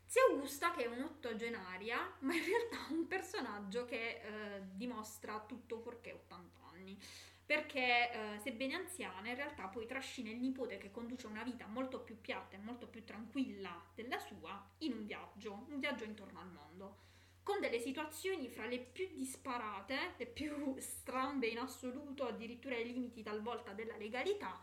Zia 0.07 0.23
Augusta 0.31 0.73
che 0.73 0.85
è 0.85 0.87
un'ottogenaria, 0.87 2.15
ma 2.21 2.35
in 2.35 2.45
realtà 2.45 2.93
un 2.93 3.07
personaggio 3.07 3.85
che 3.85 4.21
eh, 4.23 4.63
dimostra 4.73 5.41
tutto 5.41 5.79
fuorché 5.79 6.13
80 6.13 6.61
anni. 6.73 6.99
Perché, 7.45 8.13
eh, 8.13 8.39
sebbene 8.39 8.75
anziana, 8.75 9.29
in 9.29 9.35
realtà 9.35 9.67
poi 9.67 9.85
trascina 9.85 10.31
il 10.31 10.39
nipote 10.39 10.79
che 10.79 10.93
conduce 10.93 11.27
una 11.27 11.43
vita 11.43 11.67
molto 11.67 12.01
più 12.01 12.21
piatta 12.21 12.57
e 12.57 12.61
molto 12.61 12.87
più 12.87 13.03
tranquilla 13.05 13.85
della 13.93 14.21
sua 14.21 14.71
in 14.79 14.93
un 14.93 15.05
viaggio, 15.05 15.67
un 15.69 15.81
viaggio 15.81 16.05
intorno 16.05 16.39
al 16.39 16.49
mondo, 16.53 17.10
con 17.43 17.61
delle 17.61 17.81
situazioni 17.81 18.49
fra 18.49 18.67
le 18.67 18.79
più 18.79 19.09
disparate, 19.15 20.15
le 20.17 20.27
più 20.27 20.77
strambe 20.79 21.47
in 21.47 21.59
assoluto, 21.59 22.27
addirittura 22.27 22.75
ai 22.75 22.93
limiti 22.93 23.23
talvolta 23.23 23.73
della 23.73 23.97
legalità, 23.97 24.61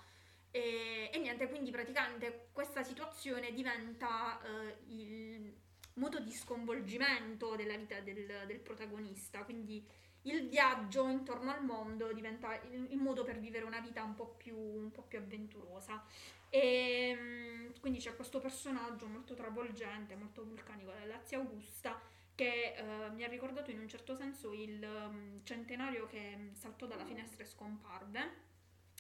e, 0.52 1.10
e 1.12 1.20
niente, 1.20 1.50
quindi 1.50 1.72
praticamente 1.72 2.50
questa 2.52 2.84
situazione 2.84 3.54
diventa 3.54 4.42
eh, 4.42 4.78
il 4.88 5.54
modo 5.94 6.20
di 6.20 6.32
sconvolgimento 6.32 7.56
della 7.56 7.76
vita 7.76 8.00
del, 8.00 8.44
del 8.46 8.60
protagonista, 8.60 9.44
quindi 9.44 9.86
il 10.24 10.48
viaggio 10.48 11.08
intorno 11.08 11.52
al 11.52 11.63
mondo 11.63 12.12
diventa 12.12 12.60
il, 12.72 12.88
il 12.92 12.98
modo 12.98 13.24
per 13.24 13.40
vivere 13.40 13.66
una 13.66 13.80
vita 13.80 14.04
un 14.04 14.13
po' 14.13 14.36
più, 14.36 14.58
un 14.58 14.92
po' 14.92 15.04
più 15.04 15.20
avventurosa. 15.20 16.04
E 16.50 17.13
mm, 17.16 17.70
quindi 17.80 18.00
c'è 18.00 18.16
questo 18.16 18.40
personaggio 18.40 19.08
molto 19.08 19.34
travolgente, 19.34 20.16
molto 20.16 20.44
vulcanico 20.44 20.92
della 20.92 21.20
zia 21.24 21.38
Augusta 21.38 22.00
che 22.38 22.76
eh, 22.76 23.10
mi 23.15 23.23
ha 23.23 23.28
ricordato 23.28 23.71
in 23.71 23.80
un 23.80 23.88
certo 23.88 24.15
senso 24.15 24.54
il 24.54 24.86
mm, 24.86 25.39
centenario 25.43 26.06
che 26.06 26.52
saltò 26.54 26.86
dalla 26.86 27.04
finestra 27.04 27.41
e 27.41 27.47
scomparve 27.47 28.45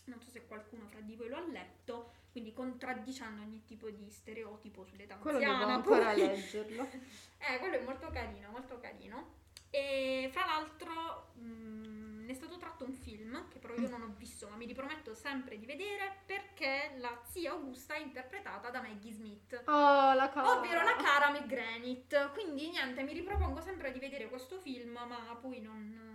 non 0.05 0.19
so 0.21 0.29
se 0.31 0.45
qualcuno 0.47 0.87
fra 0.87 1.01
di 1.01 1.15
voi 1.15 1.27
lo 1.29 1.35
ha 1.35 1.45
letto, 1.45 2.13
quindi 2.31 2.53
contraddicendo 2.53 3.41
ogni 3.41 3.63
tipo 3.65 3.89
di 3.89 4.09
stereotipo 4.09 4.83
sull'età 4.85 5.17
Quello 5.17 5.37
devo 5.37 5.51
anziana. 5.51 5.73
ancora 5.75 6.11
poi- 6.13 6.17
leggerlo. 6.27 6.89
Eh, 7.39 7.59
quello 7.59 7.75
è 7.75 7.83
molto 7.83 8.09
carino, 8.09 8.49
molto 8.49 8.79
carino. 8.79 9.35
E 9.69 10.29
fra 10.31 10.45
l'altro 10.45 11.31
mh, 11.33 12.25
ne 12.25 12.31
è 12.31 12.33
stato 12.33 12.57
tratto 12.57 12.85
un 12.85 12.93
film 12.93 13.47
che 13.49 13.59
però 13.59 13.73
io 13.75 13.89
non 13.89 14.01
ho 14.01 14.13
visto, 14.17 14.47
ma 14.47 14.55
mi 14.55 14.65
riprometto 14.65 15.13
sempre 15.13 15.57
di 15.57 15.65
vedere 15.65 16.21
perché 16.25 16.93
la 16.97 17.19
zia 17.25 17.51
Augusta 17.51 17.95
è 17.95 17.99
interpretata 17.99 18.69
da 18.69 18.81
Maggie 18.81 19.11
Smith. 19.11 19.63
Oh, 19.65 20.13
la 20.13 20.29
cara. 20.29 20.57
Ovvero 20.57 20.83
la 20.83 20.95
cara 20.95 21.31
McGranit. 21.31 22.31
Quindi 22.31 22.69
niente, 22.69 23.03
mi 23.03 23.13
ripropongo 23.13 23.61
sempre 23.61 23.91
di 23.91 23.99
vedere 23.99 24.29
questo 24.29 24.59
film, 24.59 24.91
ma 24.91 25.37
poi 25.39 25.61
non. 25.61 26.05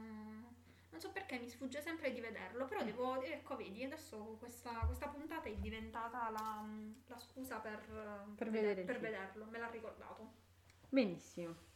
Non 0.91 1.01
so 1.01 1.11
perché 1.11 1.39
mi 1.39 1.49
sfugge 1.49 1.81
sempre 1.81 2.13
di 2.13 2.21
vederlo, 2.21 2.67
però 2.67 2.85
devo. 2.85 3.21
Ecco, 3.23 3.57
vedi, 3.57 3.83
adesso 3.83 4.37
questa, 4.39 4.71
questa 4.87 5.09
puntata 5.09 5.49
è 5.49 5.55
diventata 5.55 6.29
la, 6.31 6.65
la 7.07 7.19
scusa 7.19 7.57
per, 7.57 7.81
Per 8.37 8.51
per 8.85 9.01
vederlo, 9.01 9.47
me 9.47 9.59
l'ha 9.59 9.71
ricordato. 9.71 10.31
Benissimo. 10.91 11.71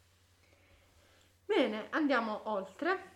Bene, 1.46 1.87
andiamo 1.90 2.50
oltre. 2.50 3.14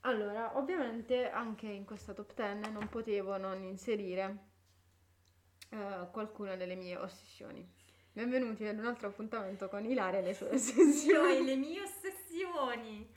Allora, 0.00 0.56
ovviamente 0.56 1.30
anche 1.30 1.66
in 1.66 1.84
questa 1.84 2.12
top 2.14 2.32
10 2.34 2.72
non 2.72 2.88
potevo 2.88 3.36
non 3.36 3.62
inserire 3.62 4.38
eh, 5.70 6.08
qualcuna 6.10 6.56
delle 6.56 6.74
mie 6.74 6.96
ossessioni. 6.96 7.66
Benvenuti 8.12 8.66
ad 8.66 8.78
un 8.78 8.86
altro 8.86 9.08
appuntamento 9.08 9.68
con 9.68 9.84
Ilaria 9.84 10.20
e 10.20 10.22
le 10.22 10.34
sue 10.34 10.46
Io 10.46 10.52
e 10.52 10.56
ossessioni. 10.56 11.44
le 11.44 11.56
mie 11.56 11.80
ossessioni. 11.82 13.13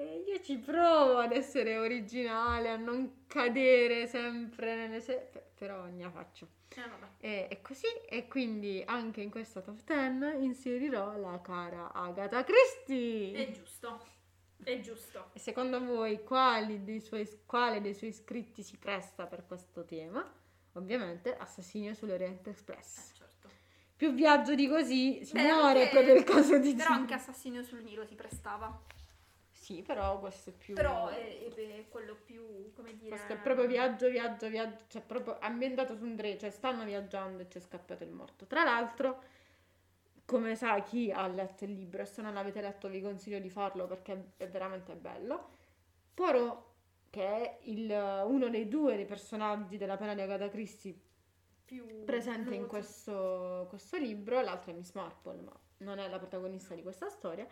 E 0.00 0.24
io 0.28 0.40
ci 0.42 0.56
provo 0.58 1.18
ad 1.18 1.32
essere 1.32 1.76
originale, 1.76 2.70
a 2.70 2.76
non 2.76 3.24
cadere 3.26 4.06
sempre 4.06 4.76
nelle... 4.76 5.00
Se- 5.00 5.28
però 5.56 5.86
ne 5.86 6.04
la 6.04 6.10
faccio. 6.10 6.46
Eh. 7.18 7.28
E, 7.28 7.48
e 7.50 7.60
così, 7.62 7.86
e 8.08 8.28
quindi 8.28 8.80
anche 8.86 9.20
in 9.22 9.30
questa 9.30 9.60
top 9.60 9.82
10 9.84 10.44
inserirò 10.44 11.16
la 11.16 11.40
cara 11.40 11.92
Agatha 11.92 12.44
Christie. 12.44 13.32
È 13.48 13.50
giusto. 13.50 14.00
È 14.62 14.78
giusto. 14.78 15.30
E 15.32 15.38
secondo 15.40 15.82
voi 15.84 16.22
quali 16.22 16.84
dei 16.84 17.00
suoi, 17.00 17.28
quale 17.44 17.80
dei 17.80 17.94
suoi 17.94 18.12
scritti 18.12 18.62
si 18.62 18.76
presta 18.76 19.26
per 19.26 19.46
questo 19.48 19.84
tema? 19.84 20.24
Ovviamente 20.74 21.36
Assassinio 21.36 21.94
sull'Oriente 21.94 22.50
Eh, 22.50 22.52
Express. 22.52 23.14
certo. 23.16 23.48
Più 23.96 24.12
viaggio 24.12 24.54
di 24.54 24.68
così, 24.68 25.16
Beh, 25.18 25.24
signore, 25.24 25.80
anche- 25.82 25.90
proprio 25.90 26.14
il 26.14 26.22
caso 26.22 26.56
di 26.58 26.72
Però 26.74 26.90
anche 26.90 27.14
Assassino 27.14 27.62
sul 27.64 27.82
Nilo 27.82 28.04
si 28.04 28.14
prestava. 28.14 28.80
Sì, 29.68 29.82
però 29.82 30.18
questo 30.18 30.48
è 30.48 30.52
più... 30.54 30.74
Però 30.74 31.08
è, 31.08 31.50
è- 31.54 31.88
quello 31.90 32.14
più, 32.24 32.72
come 32.72 32.96
dire... 32.96 33.10
Questo 33.10 33.34
è 33.34 33.36
proprio 33.36 33.66
viaggio, 33.66 34.08
viaggio, 34.08 34.48
viaggio, 34.48 34.84
cioè 34.88 35.02
proprio 35.02 35.36
ambientato 35.40 35.94
su 35.94 36.04
un 36.06 36.16
treno, 36.16 36.38
cioè 36.38 36.48
stanno 36.48 36.84
viaggiando 36.84 37.42
e 37.42 37.48
c'è 37.48 37.60
scappato 37.60 38.02
il 38.02 38.08
morto. 38.10 38.46
Tra 38.46 38.64
l'altro, 38.64 39.22
come 40.24 40.54
sa 40.56 40.80
chi 40.82 41.12
ha 41.12 41.26
letto 41.26 41.64
il 41.64 41.74
libro, 41.74 42.00
e 42.00 42.06
se 42.06 42.22
non 42.22 42.32
l'avete 42.32 42.62
letto 42.62 42.88
vi 42.88 43.02
consiglio 43.02 43.40
di 43.40 43.50
farlo 43.50 43.86
perché 43.86 44.30
è, 44.38 44.48
veramente 44.48 44.94
bello, 44.94 45.50
Poirot, 46.14 46.62
che 47.10 47.26
è 47.26 47.58
il- 47.64 48.22
uno 48.24 48.48
dei 48.48 48.68
due 48.68 48.96
dei 48.96 49.04
personaggi 49.04 49.76
della 49.76 49.98
pena 49.98 50.14
di 50.14 50.22
Agatha 50.22 50.48
Christie 50.48 50.98
più 51.66 52.06
presente 52.06 52.54
in 52.54 52.66
questo, 52.66 53.66
questo 53.68 53.98
libro, 53.98 54.40
l'altra 54.40 54.72
è 54.72 54.74
Miss 54.74 54.92
Marple, 54.92 55.42
ma 55.42 55.52
non 55.80 55.98
è 55.98 56.08
la 56.08 56.16
protagonista 56.18 56.74
di 56.74 56.80
questa 56.82 57.10
storia, 57.10 57.46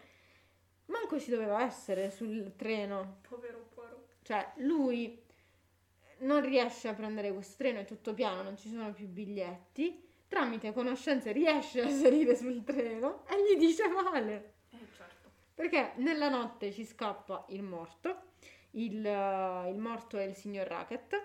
manco 0.87 1.19
ci 1.19 1.31
doveva 1.31 1.63
essere 1.63 2.11
sul 2.11 2.55
treno 2.57 3.19
Povero 3.29 3.69
Poirot. 3.75 4.07
cioè, 4.23 4.53
lui 4.57 5.23
non 6.19 6.41
riesce 6.41 6.89
a 6.89 6.95
prendere 6.95 7.33
questo 7.33 7.57
treno, 7.59 7.81
è 7.81 7.85
tutto 7.85 8.15
piano, 8.15 8.43
non 8.43 8.57
ci 8.57 8.69
sono 8.69 8.93
più 8.93 9.07
biglietti. 9.07 10.03
Tramite 10.29 10.73
conoscenze 10.73 11.31
riesce 11.33 11.83
a 11.83 11.89
salire 11.89 12.35
sul 12.35 12.65
treno 12.65 13.25
e 13.29 13.35
gli 13.43 13.59
dice 13.59 13.87
male. 13.89 14.55
Eh, 14.71 14.79
certo. 14.97 15.31
Perché 15.55 15.93
nella 15.97 16.29
notte 16.29 16.73
ci 16.73 16.85
scappa 16.85 17.45
il 17.51 17.63
morto. 17.63 18.25
Il, 18.73 19.07
eh, 19.07 19.71
il 19.71 19.79
morto 19.79 20.19
è 20.19 20.25
il 20.25 20.35
signor 20.35 20.67
Racket. 20.67 21.23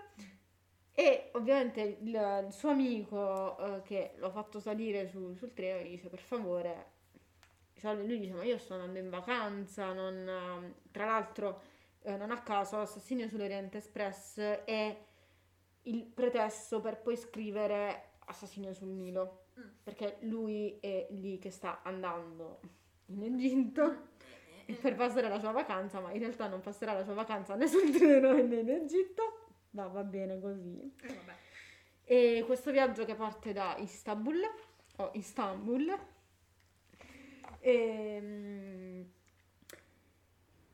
E 0.93 1.29
ovviamente 1.33 1.97
il, 2.01 2.43
il 2.45 2.51
suo 2.51 2.69
amico 2.69 3.57
eh, 3.57 3.81
che 3.83 4.13
l'ha 4.17 4.29
fatto 4.29 4.59
salire 4.59 5.07
su- 5.07 5.33
sul 5.33 5.53
treno 5.53 5.79
gli 5.79 5.91
dice 5.91 6.09
per 6.09 6.19
favore. 6.19 6.85
Salve", 7.81 8.03
Lui 8.05 8.19
dice 8.19 8.33
ma 8.33 8.43
io 8.43 8.57
sto 8.57 8.73
andando 8.73 8.99
in 8.99 9.09
vacanza, 9.09 9.91
non, 9.93 10.27
eh, 10.27 10.73
tra 10.91 11.05
l'altro 11.05 11.61
eh, 12.03 12.15
non 12.17 12.31
a 12.31 12.41
caso 12.41 12.77
Assassinio 12.79 13.27
sull'Oriente 13.27 13.77
Express 13.77 14.39
è 14.39 14.97
il 15.83 16.03
pretesto 16.05 16.79
per 16.81 16.99
poi 17.01 17.15
scrivere 17.17 18.11
Assassinio 18.25 18.73
sul 18.73 18.89
Nilo. 18.89 19.45
Mm. 19.59 19.63
Perché 19.83 20.17
lui 20.21 20.77
è 20.79 21.07
lì 21.11 21.37
che 21.39 21.51
sta 21.51 21.81
andando 21.83 22.59
in 23.07 23.23
Egitto 23.23 24.09
Eh, 24.65 24.73
per 24.75 24.95
passare 24.95 25.27
la 25.27 25.39
sua 25.39 25.51
vacanza, 25.51 25.99
ma 25.99 26.11
in 26.11 26.19
realtà 26.19 26.47
non 26.47 26.61
passerà 26.61 26.93
la 26.93 27.03
sua 27.03 27.13
vacanza 27.13 27.55
né 27.55 27.67
sul 27.67 27.91
treno 27.91 28.31
né 28.41 28.55
in 28.59 28.69
Egitto. 28.69 29.39
Ma 29.71 29.87
va 29.87 30.03
bene 30.03 30.39
così. 30.39 30.93
eh. 31.01 31.39
E 32.03 32.43
questo 32.45 32.71
viaggio 32.71 33.05
che 33.05 33.15
parte 33.15 33.53
da 33.53 33.75
Istanbul, 33.77 34.39
o 34.97 35.11
Istanbul, 35.13 35.97
e, 37.61 39.05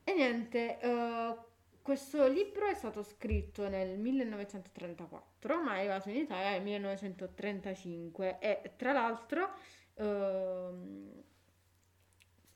e 0.04 0.14
niente, 0.14 0.78
eh, 0.80 1.36
questo 1.82 2.26
libro 2.26 2.66
è 2.66 2.74
stato 2.74 3.02
scritto 3.02 3.68
nel 3.68 3.98
1934, 3.98 5.62
ma 5.62 5.76
è 5.76 5.78
arrivato 5.80 6.10
in 6.10 6.16
Italia 6.16 6.50
nel 6.50 6.62
1935 6.62 8.38
e 8.40 8.72
tra 8.76 8.92
l'altro 8.92 9.50
ehm, 9.94 11.22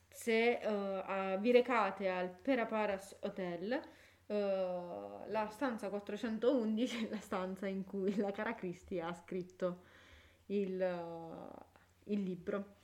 se 0.08 0.58
a- 0.60 1.36
vi 1.36 1.50
recate 1.50 2.08
al 2.08 2.30
Peraparas 2.30 3.16
Hotel, 3.20 3.72
eh, 4.26 4.34
la 5.28 5.48
stanza 5.50 5.88
411 5.88 7.06
è 7.06 7.10
la 7.10 7.18
stanza 7.20 7.66
in 7.66 7.84
cui 7.84 8.14
la 8.16 8.30
cara 8.30 8.54
Christie 8.54 9.00
ha 9.02 9.12
scritto 9.14 9.82
il, 10.46 10.80
eh, 10.80 12.12
il 12.12 12.22
libro. 12.22 12.80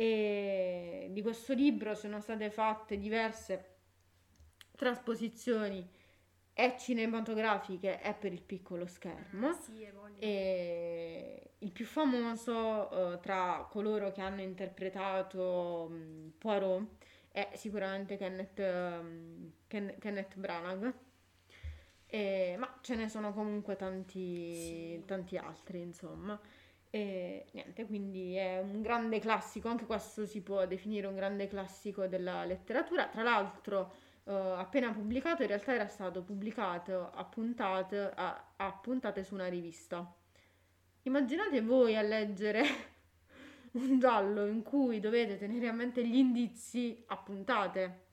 E 0.00 1.08
di 1.10 1.22
questo 1.22 1.54
libro 1.54 1.96
sono 1.96 2.20
state 2.20 2.50
fatte 2.52 2.96
diverse 2.98 3.78
trasposizioni 4.76 5.84
e 6.52 6.76
cinematografiche 6.78 8.00
e 8.00 8.14
per 8.14 8.32
il 8.32 8.42
piccolo 8.42 8.86
schermo. 8.86 9.50
Eh, 9.50 9.54
sì. 9.54 9.88
E 10.20 11.50
il 11.58 11.72
più 11.72 11.84
famoso 11.84 13.14
eh, 13.14 13.18
tra 13.18 13.66
coloro 13.68 14.12
che 14.12 14.20
hanno 14.20 14.40
interpretato 14.40 15.88
mh, 15.90 16.34
Poirot 16.38 16.86
è 17.32 17.50
sicuramente 17.54 18.16
Kenneth, 18.16 18.60
ehm, 18.60 19.52
Ken- 19.66 19.96
Kenneth 19.98 20.36
Branagh. 20.36 20.94
E- 22.06 22.54
ma 22.56 22.78
ce 22.82 22.94
ne 22.94 23.08
sono 23.08 23.32
comunque 23.32 23.74
tanti, 23.74 24.54
Sì. 24.54 25.02
tanti 25.06 25.36
altri, 25.36 25.80
insomma. 25.80 26.40
E 26.90 27.46
niente, 27.52 27.84
quindi 27.86 28.34
è 28.34 28.60
un 28.60 28.80
grande 28.80 29.18
classico, 29.20 29.68
anche 29.68 29.84
questo 29.84 30.24
si 30.26 30.40
può 30.40 30.66
definire 30.66 31.06
un 31.06 31.14
grande 31.14 31.46
classico 31.46 32.06
della 32.06 32.44
letteratura. 32.44 33.08
Tra 33.08 33.22
l'altro, 33.22 33.92
eh, 34.24 34.32
appena 34.32 34.90
pubblicato, 34.92 35.42
in 35.42 35.48
realtà 35.48 35.74
era 35.74 35.86
stato 35.88 36.22
pubblicato 36.22 37.10
a 37.10 37.24
puntate, 37.24 38.10
a- 38.14 38.52
a 38.56 38.72
puntate 38.72 39.22
su 39.22 39.34
una 39.34 39.48
rivista. 39.48 40.10
Immaginate 41.02 41.60
voi 41.62 41.96
a 41.96 42.02
leggere 42.02 42.62
un 43.72 43.98
giallo 43.98 44.46
in 44.46 44.62
cui 44.62 45.00
dovete 45.00 45.36
tenere 45.36 45.68
a 45.68 45.72
mente 45.72 46.06
gli 46.06 46.16
indizi 46.16 47.02
a 47.08 47.16
puntate. 47.18 48.06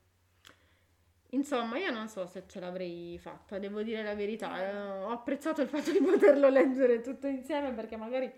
Insomma, 1.29 1.77
io 1.77 1.91
non 1.91 2.07
so 2.07 2.25
se 2.27 2.43
ce 2.47 2.59
l'avrei 2.61 3.17
fatta, 3.19 3.59
devo 3.59 3.81
dire 3.81 4.03
la 4.03 4.15
verità. 4.15 4.57
Eh, 4.69 4.77
ho 4.77 5.09
apprezzato 5.09 5.61
il 5.61 5.67
fatto 5.67 5.91
di 5.91 5.99
poterlo 5.99 6.47
leggere 6.49 7.01
tutto 7.01 7.27
insieme 7.27 7.73
perché 7.73 7.97
magari 7.97 8.31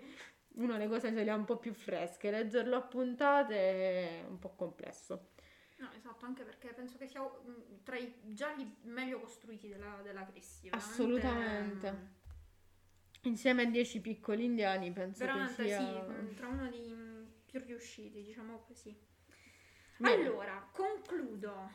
uno 0.58 0.78
le 0.78 0.88
cose 0.88 1.12
ce 1.14 1.24
le 1.24 1.32
ha 1.32 1.36
un 1.36 1.46
po' 1.46 1.58
più 1.58 1.74
fresche. 1.74 2.32
Leggerlo 2.32 2.76
a 2.76 2.82
puntate 2.82 3.56
è 3.56 4.26
un 4.28 4.40
po' 4.40 4.56
complesso. 4.56 5.32
No, 5.78 5.92
esatto, 5.94 6.26
anche 6.26 6.44
perché 6.44 6.74
penso 6.74 6.98
che 6.98 7.08
sia 7.08 7.22
mm, 7.22 7.84
tra 7.84 7.98
i 7.98 8.14
gialli 8.34 8.78
meglio 8.84 9.20
costruiti 9.20 9.68
della, 9.68 10.00
della 10.04 10.26
Christie. 10.26 10.72
Assolutamente. 10.72 11.92
mm, 11.92 12.06
Insieme 13.24 13.64
a 13.64 13.66
Dieci 13.66 14.00
piccoli 14.00 14.46
indiani 14.46 14.92
penso 14.92 15.26
Veramente 15.26 15.64
che 15.64 15.70
sia... 15.70 15.80
sì, 15.80 16.12
mm, 16.12 16.34
tra 16.36 16.48
uno 16.48 16.70
dei 16.70 17.28
più 17.46 17.60
riusciti, 17.60 18.24
diciamo 18.24 18.60
così. 18.60 18.98
Bene. 19.98 20.14
Allora, 20.26 20.68
concludo 20.72 21.70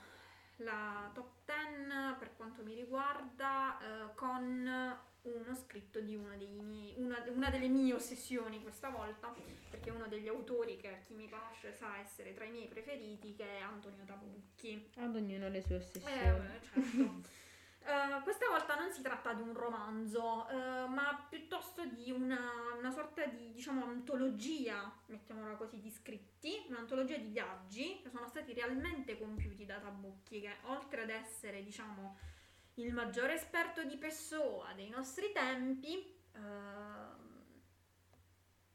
la 0.57 1.11
top 1.13 1.31
10 1.45 2.19
per 2.19 2.35
quanto 2.37 2.63
mi 2.63 2.75
riguarda 2.75 3.79
eh, 3.79 4.15
con 4.15 4.99
uno 5.23 5.55
scritto 5.55 6.01
di 6.01 6.19
dei 6.37 6.49
miei, 6.49 6.95
una, 6.97 7.23
una 7.29 7.51
delle 7.51 7.69
mie 7.69 7.95
ossessioni 7.95 8.61
questa 8.63 8.89
volta, 8.89 9.33
perché 9.71 9.91
uno 9.91 10.07
degli 10.09 10.29
autori 10.29 10.77
che 10.77 11.03
chi 11.05 11.15
mi 11.15 11.29
conosce 11.29 11.73
sa 11.73 11.99
essere 11.99 12.35
tra 12.35 12.45
i 12.45 12.51
miei 12.51 12.69
preferiti, 12.69 13.35
che 13.35 13.59
è 13.59 13.61
Antonio 13.61 14.05
Tabucchi. 14.05 14.91
Ad 14.97 15.15
ognuno 15.15 15.49
le 15.49 15.63
sue 15.63 15.77
ossessioni. 15.77 16.15
Eh, 16.15 16.61
certo. 16.73 17.41
Eh, 17.85 18.23
questa 18.23 18.49
volta 18.49 18.77
non 18.77 18.93
si 18.93 19.03
tratta 19.03 19.33
di 19.33 19.43
un 19.43 19.55
romanzo, 19.55 20.49
eh, 20.49 20.87
ma 20.87 21.27
piuttosto 21.29 21.85
di 21.85 22.13
una, 22.13 22.39
una 22.79 22.91
sorta 22.93 23.25
di, 23.27 23.53
diciamo, 23.53 23.85
antologia, 23.85 24.93
mettiamola 25.07 25.55
così, 25.55 25.81
di 25.81 25.91
scritti, 25.91 26.65
un'antologia 26.69 27.17
di 27.17 27.29
viaggi 27.29 28.01
che 28.03 28.09
sono 28.09 28.29
stati 28.29 28.53
realmente 28.53 29.19
compiuti 29.19 29.67
da 29.67 29.79
Tabucchi, 29.79 30.41
che 30.41 30.57
oltre 30.65 31.03
ad 31.03 31.11
essere, 31.11 31.65
diciamo, 31.65 32.17
il 32.75 32.93
maggiore 32.93 33.35
esperto 33.35 33.85
di 33.85 33.97
Pessoa 33.97 34.73
dei 34.75 34.89
nostri 34.89 35.31
tempi, 35.33 36.15
ehm, 36.33 37.21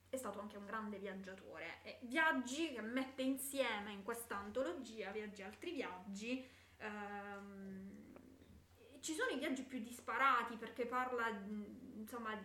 è 0.10 0.18
stato 0.18 0.40
anche 0.40 0.58
un 0.58 0.66
grande 0.66 0.98
viaggiatore. 0.98 1.82
E 1.84 2.00
viaggi 2.02 2.72
che 2.72 2.82
mette 2.82 3.22
insieme 3.22 3.92
in 3.92 4.04
questa 4.04 4.38
antologia, 4.38 5.12
viaggi 5.12 5.42
e 5.42 5.46
altri 5.46 5.72
viaggi, 5.72 6.48
ehm, 6.78 8.06
ci 9.00 9.14
sono 9.14 9.32
i 9.32 9.38
viaggi 9.38 9.64
più 9.64 9.80
disparati 9.80 10.56
perché 10.58 10.86
parla 10.86 11.28
insomma 11.96 12.38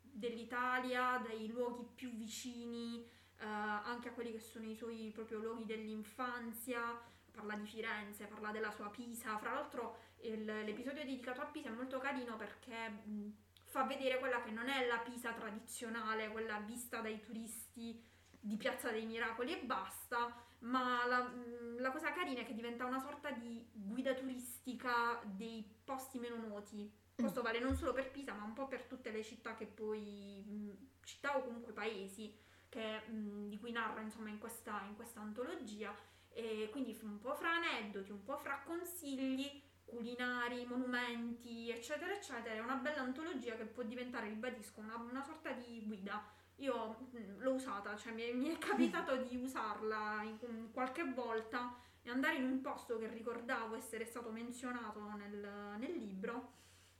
dell'Italia, 0.00 1.18
dai 1.18 1.48
luoghi 1.48 1.86
più 1.94 2.10
vicini 2.10 3.04
eh, 3.38 3.44
anche 3.44 4.08
a 4.08 4.12
quelli 4.12 4.32
che 4.32 4.38
sono 4.38 4.66
i 4.66 4.74
suoi 4.74 5.10
proprio 5.12 5.38
luoghi 5.38 5.64
dell'infanzia, 5.64 7.00
parla 7.32 7.56
di 7.56 7.66
Firenze, 7.66 8.26
parla 8.26 8.50
della 8.50 8.70
sua 8.70 8.88
Pisa, 8.90 9.36
fra 9.38 9.52
l'altro 9.52 9.98
il- 10.28 10.44
l'episodio 10.44 11.04
dedicato 11.04 11.40
a 11.40 11.46
Pisa 11.46 11.68
è 11.68 11.72
molto 11.72 11.98
carino 11.98 12.36
perché 12.36 12.88
mh, 12.88 13.32
fa 13.64 13.84
vedere 13.84 14.18
quella 14.18 14.42
che 14.42 14.50
non 14.50 14.68
è 14.68 14.86
la 14.86 14.98
Pisa 14.98 15.32
tradizionale, 15.32 16.28
quella 16.28 16.58
vista 16.60 17.00
dai 17.00 17.20
turisti 17.20 18.02
di 18.40 18.56
Piazza 18.56 18.90
dei 18.90 19.06
Miracoli 19.06 19.52
e 19.52 19.64
basta, 19.64 20.34
ma 20.60 21.06
la, 21.06 21.28
mm, 21.28 21.78
la 21.78 21.90
cosa 21.90 22.12
carina 22.12 22.40
è 22.40 22.46
che 22.46 22.54
diventa 22.54 22.84
una 22.84 23.00
sorta 23.00 23.30
di 23.30 23.66
guida 23.72 24.14
turistica 24.14 25.20
dei 25.24 25.64
posti 25.84 26.18
meno 26.18 26.36
noti. 26.36 26.90
Questo 27.14 27.42
vale 27.42 27.60
non 27.60 27.74
solo 27.76 27.92
per 27.92 28.10
Pisa, 28.10 28.34
ma 28.34 28.44
un 28.44 28.52
po' 28.54 28.66
per 28.66 28.84
tutte 28.84 29.10
le 29.10 29.22
città 29.22 29.54
che 29.54 29.66
poi, 29.66 30.42
mh, 30.46 31.04
città 31.04 31.36
o 31.36 31.42
comunque 31.42 31.72
paesi 31.72 32.34
che, 32.68 32.98
mh, 33.06 33.48
di 33.48 33.58
cui 33.58 33.70
narra 33.72 34.00
insomma 34.00 34.28
in 34.30 34.38
questa, 34.38 34.82
in 34.88 34.94
questa 34.94 35.20
antologia. 35.20 35.94
E 36.32 36.68
quindi 36.72 36.98
un 37.02 37.20
po' 37.20 37.34
fra 37.34 37.50
aneddoti, 37.54 38.10
un 38.10 38.24
po' 38.24 38.36
fra 38.36 38.60
consigli 38.64 39.62
culinari, 39.84 40.64
monumenti, 40.66 41.70
eccetera, 41.70 42.12
eccetera. 42.14 42.54
È 42.54 42.60
una 42.60 42.76
bella 42.76 43.00
antologia 43.00 43.56
che 43.56 43.64
può 43.64 43.82
diventare, 43.82 44.28
ribadisco, 44.28 44.80
una, 44.80 44.96
una 44.96 45.22
sorta 45.22 45.50
di 45.52 45.82
guida. 45.84 46.22
Io 46.56 47.08
mh, 47.10 47.38
l'ho 47.38 47.52
usata, 47.52 47.96
cioè 47.96 48.12
mi 48.12 48.22
è, 48.22 48.32
mi 48.32 48.48
è 48.48 48.58
capitato 48.58 49.16
di 49.16 49.36
usarla 49.36 50.22
in, 50.22 50.38
in 50.48 50.70
qualche 50.72 51.04
volta 51.04 51.76
e 52.02 52.10
andare 52.10 52.36
in 52.36 52.44
un 52.44 52.60
posto 52.60 52.98
che 52.98 53.08
ricordavo 53.08 53.76
essere 53.76 54.04
stato 54.04 54.30
menzionato 54.30 55.00
nel, 55.16 55.76
nel 55.78 55.92
libro 55.92 56.52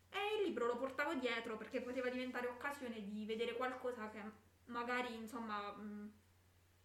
e 0.08 0.38
il 0.38 0.46
libro 0.46 0.66
lo 0.66 0.76
portavo 0.76 1.14
dietro 1.14 1.56
perché 1.56 1.82
poteva 1.82 2.08
diventare 2.08 2.46
occasione 2.46 3.04
di 3.04 3.24
vedere 3.26 3.54
qualcosa 3.54 4.08
che 4.10 4.22
magari, 4.66 5.14
insomma, 5.14 5.72
mh, 5.72 6.12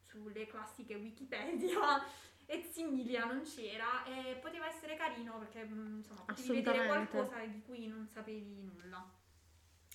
sulle 0.05 0.47
classiche 0.47 0.95
Wikipedia 0.95 2.03
e 2.51 2.63
Similia 2.63 3.25
non 3.25 3.43
c'era 3.43 4.03
e 4.05 4.33
poteva 4.37 4.67
essere 4.67 4.95
carino 4.95 5.37
perché, 5.37 5.63
mh, 5.63 5.97
insomma, 5.97 6.23
potevi 6.25 6.49
vedere 6.49 6.87
qualcosa 6.87 7.45
di 7.45 7.61
cui 7.61 7.85
non 7.85 8.07
sapevi 8.07 8.63
nulla. 8.63 9.07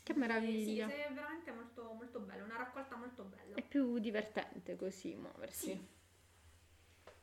Che 0.00 0.14
meraviglia. 0.14 0.86
Eh, 0.86 0.90
sì, 0.90 1.00
è 1.00 1.12
veramente 1.12 1.50
molto, 1.50 1.92
molto 1.94 2.20
bello, 2.20 2.44
una 2.44 2.56
raccolta 2.56 2.94
molto 2.94 3.24
bella. 3.24 3.56
È 3.56 3.62
più 3.62 3.98
divertente 3.98 4.76
così 4.76 5.16
muoversi. 5.16 5.70
Sì. 5.72 5.86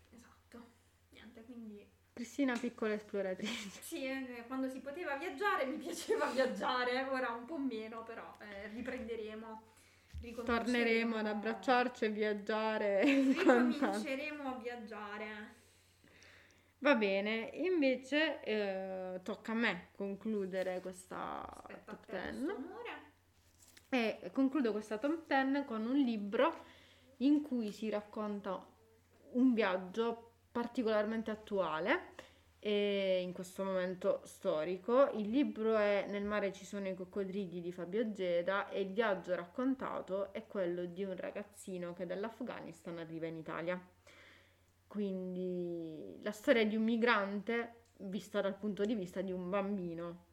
Esatto. 0.10 0.72
Niente, 1.12 1.46
quindi 1.46 1.90
Cristina 2.12 2.58
piccola 2.58 2.94
esploratrice. 2.94 3.82
sì, 3.82 4.04
eh, 4.04 4.44
quando 4.48 4.68
si 4.68 4.80
poteva 4.80 5.16
viaggiare 5.16 5.66
mi 5.66 5.78
piaceva 5.78 6.26
viaggiare, 6.34 7.04
ora 7.04 7.30
un 7.30 7.46
po' 7.46 7.58
meno, 7.58 8.04
però 8.04 8.36
eh, 8.42 8.68
riprenderemo. 8.68 9.70
Torneremo 10.44 11.16
ad 11.18 11.28
abbracciarci 11.28 12.06
e 12.06 12.10
viaggiare. 12.10 13.04
Ricominceremo 13.04 14.56
a 14.56 14.58
viaggiare. 14.58 15.60
Va 16.80 16.96
bene, 16.96 17.52
invece 17.54 18.42
eh, 18.44 19.20
tocca 19.22 19.52
a 19.52 19.56
me 19.56 19.90
concludere 19.96 20.82
questa 20.82 21.42
Aspetta, 21.46 21.92
top 21.92 22.06
te 22.08 22.20
10 22.20 22.44
questo 22.46 22.56
onore. 22.56 22.90
e 23.90 24.32
concludo 24.34 24.72
questa 24.72 24.98
top 24.98 25.28
10 25.28 25.66
con 25.66 25.86
un 25.86 25.98
libro 25.98 26.64
in 27.18 27.44
cui 27.44 27.72
si 27.72 27.90
racconta 27.90 28.66
un 29.34 29.54
viaggio 29.54 30.32
particolarmente 30.52 31.30
attuale 31.30 32.14
in 32.70 33.32
questo 33.34 33.64
momento 33.64 34.22
storico. 34.24 35.10
Il 35.14 35.30
libro 35.30 35.78
è 35.78 36.06
Nel 36.10 36.24
mare 36.24 36.54
ci 36.54 36.66
sono 36.66 36.88
i 36.88 36.94
coccodrilli 36.94 37.62
di 37.62 37.72
Fabio 37.72 38.12
Geda 38.12 38.70
e 38.70 38.82
il 38.82 38.94
viaggio 38.94 39.36
raccontato 39.36 40.32
è 40.32 40.46
quello 40.46 40.86
di 40.86 41.04
un 41.04 41.16
ragazzino 41.16 41.94
che 41.94 42.06
dall'Afghanistan 42.06 42.98
arriva 43.00 43.26
in 43.26 43.38
Italia. 43.38 43.82
Quindi 44.88 46.20
la 46.22 46.32
storia 46.32 46.66
di 46.66 46.76
un 46.76 46.84
migrante 46.84 47.76
vista 47.98 48.42
dal 48.42 48.56
punto 48.56 48.84
di 48.84 48.96
vista 48.96 49.22
di 49.22 49.32
un 49.32 49.50
bambino 49.50 50.26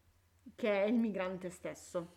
che 0.55 0.83
è 0.83 0.87
il 0.87 0.95
migrante 0.95 1.51
stesso. 1.51 2.17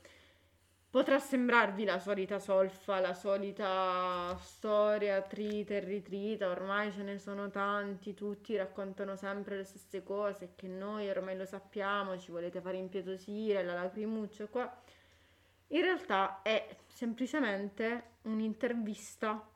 Potrà 0.91 1.19
sembrarvi 1.19 1.85
la 1.85 1.99
solita 1.99 2.37
solfa, 2.37 2.99
la 2.99 3.13
solita 3.13 4.37
storia 4.41 5.21
trita 5.21 5.75
e 5.75 5.79
ritrita, 5.79 6.49
ormai 6.49 6.91
ce 6.91 7.01
ne 7.01 7.17
sono 7.17 7.49
tanti, 7.49 8.13
tutti 8.13 8.57
raccontano 8.57 9.15
sempre 9.15 9.55
le 9.55 9.63
stesse 9.63 10.03
cose, 10.03 10.51
che 10.53 10.67
noi 10.67 11.09
ormai 11.09 11.37
lo 11.37 11.45
sappiamo, 11.45 12.19
ci 12.19 12.29
volete 12.29 12.59
fare 12.59 12.75
impietosire, 12.75 13.63
la 13.63 13.73
lacrimuccia 13.73 14.47
qua. 14.47 14.81
In 15.67 15.81
realtà 15.81 16.41
è 16.41 16.75
semplicemente 16.87 18.15
un'intervista 18.23 19.47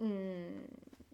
mm, 0.00 0.64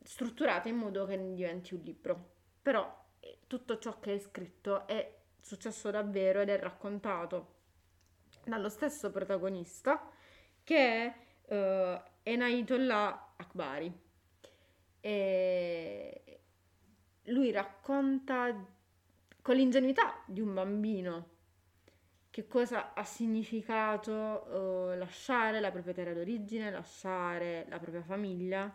strutturata 0.02 0.68
in 0.68 0.76
modo 0.76 1.06
che 1.06 1.16
diventi 1.16 1.72
un 1.72 1.80
libro. 1.80 2.32
Però 2.60 3.04
eh, 3.20 3.38
tutto 3.46 3.78
ciò 3.78 3.98
che 4.00 4.16
è 4.16 4.18
scritto 4.18 4.86
è 4.86 5.16
successo 5.40 5.90
davvero 5.90 6.40
ed 6.40 6.50
è 6.50 6.58
raccontato 6.58 7.52
dallo 8.46 8.68
stesso 8.68 9.10
protagonista 9.10 10.10
che 10.62 10.76
è 10.76 11.14
eh, 11.46 12.02
Enayatollah 12.22 13.34
Akbari. 13.36 14.02
E 15.00 16.40
lui 17.24 17.50
racconta 17.50 18.72
con 19.42 19.56
l'ingenuità 19.56 20.22
di 20.26 20.40
un 20.40 20.54
bambino 20.54 21.32
che 22.30 22.48
cosa 22.48 22.94
ha 22.94 23.04
significato 23.04 24.90
eh, 24.90 24.96
lasciare 24.96 25.60
la 25.60 25.70
propria 25.70 25.92
terra 25.92 26.12
d'origine, 26.14 26.70
lasciare 26.70 27.66
la 27.68 27.78
propria 27.78 28.02
famiglia 28.02 28.74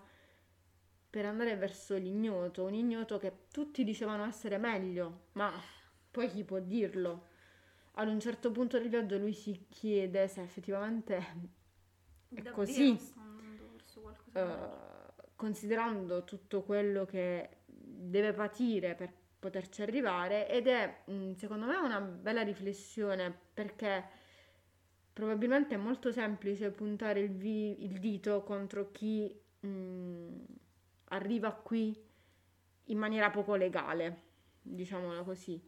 per 1.10 1.25
andare 1.25 1.58
verso 1.58 1.97
l'ignoto, 1.97 2.63
un 2.63 2.75
ignoto 2.75 3.17
che 3.17 3.47
tutti 3.51 3.84
dicevano 3.84 4.23
essere 4.25 4.58
meglio, 4.58 5.29
ma 5.34 5.51
poi 6.10 6.29
chi 6.29 6.43
può 6.43 6.60
dirlo? 6.60 7.27
Ad 7.93 8.08
un 8.08 8.19
certo 8.19 8.52
punto 8.52 8.80
del 8.80 8.89
viaggio 8.89 9.17
lui 9.17 9.34
si 9.34 9.65
chiede 9.69 10.28
se 10.28 10.41
effettivamente 10.41 11.17
È 11.17 12.36
Davvero 12.36 12.54
così. 12.56 12.97
eh, 14.34 14.43
considerando 15.36 16.23
tutto 16.23 16.63
quello 16.63 17.06
che 17.06 17.49
deve 17.65 18.34
patire 18.34 18.95
per 18.95 19.12
poterci 19.39 19.82
arrivare 19.82 20.49
ed 20.49 20.67
è 20.67 21.04
mh, 21.06 21.34
secondo 21.34 21.65
me 21.65 21.75
una 21.78 21.99
bella 22.02 22.41
riflessione 22.41 23.34
perché 23.54 24.04
probabilmente 25.13 25.75
è 25.75 25.78
molto 25.78 26.12
semplice 26.12 26.71
puntare 26.71 27.19
il, 27.21 27.32
vi- 27.32 27.84
il 27.84 27.99
dito 27.99 28.43
contro 28.43 28.91
chi 28.91 29.34
mh, 29.60 30.43
arriva 31.10 31.52
qui 31.54 31.95
in 32.86 32.97
maniera 32.97 33.30
poco 33.30 33.56
legale, 33.56 34.21
diciamola 34.62 35.23
così. 35.23 35.62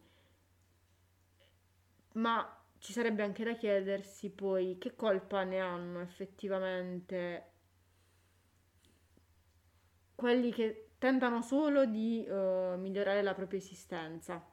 Ma 2.14 2.56
ci 2.78 2.92
sarebbe 2.92 3.22
anche 3.22 3.44
da 3.44 3.54
chiedersi 3.54 4.30
poi 4.30 4.76
che 4.78 4.94
colpa 4.96 5.44
ne 5.44 5.60
hanno 5.60 6.00
effettivamente 6.00 7.46
quelli 10.14 10.52
che 10.52 10.90
tentano 10.98 11.42
solo 11.42 11.84
di 11.84 12.24
eh, 12.24 12.74
migliorare 12.78 13.22
la 13.22 13.34
propria 13.34 13.58
esistenza. 13.58 14.44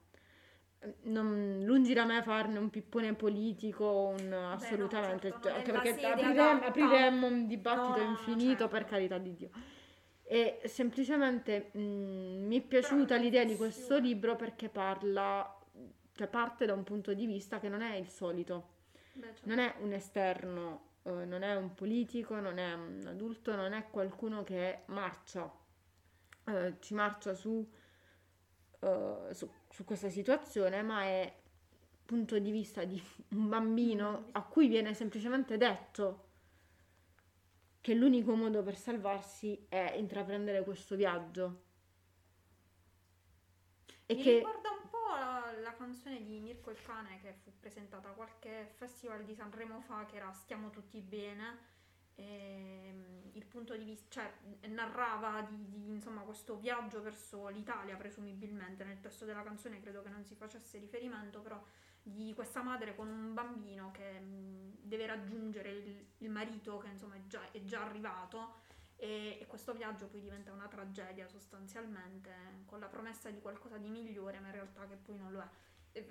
Non, 1.04 1.60
lungi 1.64 1.94
da 1.94 2.06
me 2.06 2.24
farne 2.24 2.58
un 2.58 2.70
pippone 2.70 3.14
politico, 3.14 4.14
un, 4.18 4.32
assolutamente, 4.32 5.30
certo, 5.30 5.48
non 5.50 5.58
è 5.58 5.60
anche 5.60 5.72
la 5.74 5.80
perché 5.82 6.00
sede 6.00 6.08
aprirem- 6.08 6.40
adatta. 6.40 6.66
apriremmo 6.68 7.28
un 7.28 7.48
dibattito 7.48 7.98
No, 7.98 7.98
no, 7.98 8.04
no, 8.04 8.10
infinito 8.12 8.60
certo. 8.60 8.68
per 8.70 8.86
carità 8.86 9.18
di 9.18 9.36
Dio. 9.36 9.50
E 10.24 10.62
semplicemente 10.66 11.72
mh, 11.74 11.80
mi 11.82 12.58
è 12.60 12.62
piaciuta 12.62 13.16
l'idea 13.18 13.44
di 13.44 13.58
questo 13.58 13.98
libro 13.98 14.36
perché 14.38 14.70
parla, 14.70 15.59
cioè 16.20 16.28
parte 16.28 16.66
da 16.66 16.74
un 16.74 16.84
punto 16.84 17.14
di 17.14 17.26
vista 17.26 17.62
che 17.62 17.70
non 17.70 17.82
è 17.82 17.96
il 17.96 18.10
solito 18.10 18.72
Beh, 19.14 19.28
certo. 19.28 19.48
non 19.48 19.60
è 19.60 19.76
un 19.80 19.94
esterno, 19.94 20.82
eh, 21.04 21.24
non 21.24 21.44
è 21.44 21.56
un 21.56 21.74
politico, 21.74 22.42
non 22.42 22.58
è 22.58 22.74
un 22.74 23.06
adulto, 23.08 23.56
non 23.56 23.72
è 23.72 23.88
qualcuno 23.90 24.44
che 24.44 24.82
marcia, 24.88 25.50
eh, 26.44 26.76
ci 26.82 26.94
marcia 26.94 27.34
su, 27.34 27.66
eh, 28.82 29.28
su, 29.32 29.50
su 29.70 29.86
questa 29.86 30.10
situazione, 30.10 30.82
ma 30.82 31.04
è 31.04 31.34
punto 32.04 32.38
di 32.38 32.52
vista 32.52 32.84
di 32.84 33.02
un 33.30 33.48
bambino 33.48 34.26
a 34.34 34.44
cui 34.44 34.68
viene 34.68 34.94
semplicemente 34.94 35.56
detto 35.56 36.28
che 37.80 37.94
l'unico 37.94 38.36
modo 38.36 38.62
per 38.62 38.76
salvarsi 38.76 39.68
è 39.70 39.94
intraprendere 39.96 40.66
questo 40.66 40.98
viaggio. 40.98 41.62
E 44.06 44.16
Mi 44.16 44.22
che 44.22 44.38
ricorda 44.40 44.70
un 44.72 44.89
po' 45.10 45.16
la, 45.18 45.52
la 45.62 45.74
canzone 45.74 46.22
di 46.22 46.40
Mirko 46.40 46.70
il 46.70 46.82
cane 46.84 47.20
che 47.22 47.34
fu 47.42 47.52
presentata 47.60 48.10
a 48.10 48.12
qualche 48.12 48.72
festival 48.76 49.24
di 49.24 49.34
Sanremo 49.34 49.82
fa 49.82 50.06
che 50.06 50.18
era 50.18 50.32
Stiamo 50.34 50.70
tutti 50.70 51.02
bene. 51.02 51.78
E, 52.14 52.92
mm, 52.94 53.30
il 53.34 53.46
punto 53.46 53.76
di 53.76 53.86
vista, 53.86 54.22
cioè 54.22 54.68
narrava 54.68 55.42
di, 55.42 55.70
di, 55.70 55.90
insomma 55.90 56.22
questo 56.22 56.58
viaggio 56.58 57.02
verso 57.02 57.48
l'Italia 57.48 57.96
presumibilmente 57.96 58.84
nel 58.84 59.00
testo 59.00 59.26
della 59.26 59.42
canzone 59.42 59.80
credo 59.80 60.02
che 60.04 60.10
non 60.10 60.26
si 60.26 60.36
facesse 60.36 60.78
riferimento 60.78 61.40
però 61.40 61.64
di 62.02 62.34
questa 62.34 62.62
madre 62.62 62.96
con 62.96 63.08
un 63.08 63.34
bambino 63.34 63.92
che 63.92 64.20
mh, 64.20 64.80
deve 64.82 65.06
raggiungere 65.06 65.72
il, 65.72 66.08
il 66.18 66.30
marito 66.30 66.78
che 66.78 66.88
insomma 66.90 67.16
è 67.16 67.26
già, 67.26 67.42
è 67.52 67.64
già 67.64 67.84
arrivato 67.84 68.68
e, 69.00 69.38
e 69.42 69.46
questo 69.48 69.74
viaggio 69.74 70.08
poi 70.08 70.20
diventa 70.22 70.52
una 70.52 70.68
tragedia 70.68 71.28
sostanzialmente 71.28 72.64
con 72.66 72.80
la 72.80 72.88
promessa 72.88 73.30
di 73.32 73.40
qualcosa 73.40 73.78
di 73.78 73.90
migliore 73.90 74.40
ma 74.40 74.48
in 74.48 74.54
realtà 74.54 74.86
che 74.88 74.96
poi 74.96 75.18
non 75.18 75.32
lo 75.32 75.42
è 75.42 75.50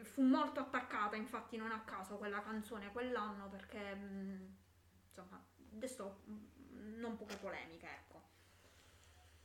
fu 0.02 0.22
molto 0.22 0.60
attaccata 0.60 1.16
infatti 1.16 1.56
non 1.56 1.70
a 1.70 1.82
caso 1.84 2.16
quella 2.16 2.40
canzone 2.42 2.90
quell'anno 2.92 3.48
perché 3.48 3.94
mh, 3.94 4.56
insomma 5.08 5.44
adesso 5.74 6.22
mm, 6.28 6.98
non 6.98 7.16
poche 7.16 7.36
polemiche, 7.36 7.86
ecco. 7.86 8.22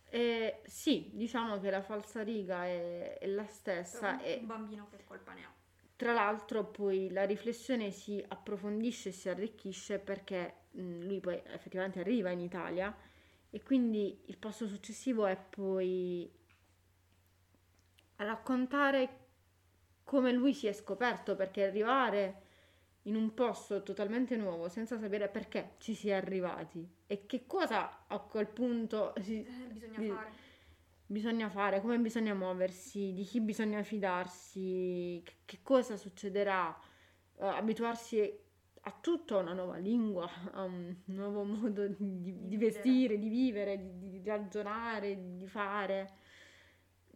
Eh, 0.09 0.61
sì, 0.65 1.09
diciamo 1.13 1.59
che 1.59 1.69
la 1.71 1.81
falsariga 1.81 2.65
è, 2.65 3.17
è 3.17 3.25
la 3.27 3.47
stessa. 3.47 4.19
E 4.21 4.37
un 4.39 4.45
bambino 4.47 4.87
che 4.89 5.03
colpa 5.03 5.33
ne 5.33 5.43
ha. 5.43 5.53
tra 5.95 6.13
l'altro 6.13 6.65
poi 6.65 7.09
la 7.11 7.23
riflessione 7.25 7.91
si 7.91 8.23
approfondisce 8.27 9.09
e 9.09 9.11
si 9.11 9.29
arricchisce 9.29 9.99
perché 9.99 10.65
mh, 10.71 11.05
lui 11.05 11.19
poi 11.19 11.41
effettivamente 11.45 11.99
arriva 11.99 12.29
in 12.31 12.39
Italia 12.41 12.95
e 13.55 13.61
quindi 13.61 14.23
il 14.25 14.37
passo 14.39 14.67
successivo 14.67 15.27
è 15.27 15.37
poi 15.37 16.27
raccontare 18.15 19.19
come 20.03 20.31
lui 20.31 20.55
si 20.55 20.65
è 20.65 20.73
scoperto, 20.73 21.35
perché 21.35 21.63
arrivare 21.63 22.41
in 23.03 23.15
un 23.15 23.33
posto 23.35 23.83
totalmente 23.83 24.35
nuovo 24.37 24.69
senza 24.69 24.97
sapere 24.97 25.27
perché 25.29 25.75
ci 25.77 25.93
si 25.93 26.09
è 26.09 26.13
arrivati 26.13 26.87
e 27.05 27.25
che 27.27 27.45
cosa 27.45 28.05
a 28.07 28.19
quel 28.19 28.47
punto 28.47 29.13
si- 29.21 29.43
Eh, 29.45 29.67
bisogna 29.71 29.99
bi- 29.99 30.07
fare. 30.07 30.31
bisogna 31.05 31.49
fare, 31.49 31.81
come 31.81 31.99
bisogna 31.99 32.33
muoversi, 32.33 33.13
di 33.13 33.23
chi 33.23 33.39
bisogna 33.39 33.83
fidarsi, 33.83 35.21
che, 35.23 35.33
che 35.45 35.59
cosa 35.61 35.95
succederà, 35.97 36.75
eh, 37.37 37.45
abituarsi 37.45 38.39
a 38.85 38.91
tutto, 38.99 39.37
a 39.37 39.41
una 39.41 39.53
nuova 39.53 39.77
lingua, 39.77 40.29
a 40.51 40.63
un 40.63 40.95
nuovo 41.05 41.43
modo 41.43 41.87
di, 41.87 42.47
di 42.47 42.57
vestire, 42.57 43.17
di 43.17 43.29
vivere, 43.29 43.77
di, 43.97 44.19
di 44.19 44.29
ragionare, 44.29 45.37
di 45.37 45.47
fare. 45.47 46.13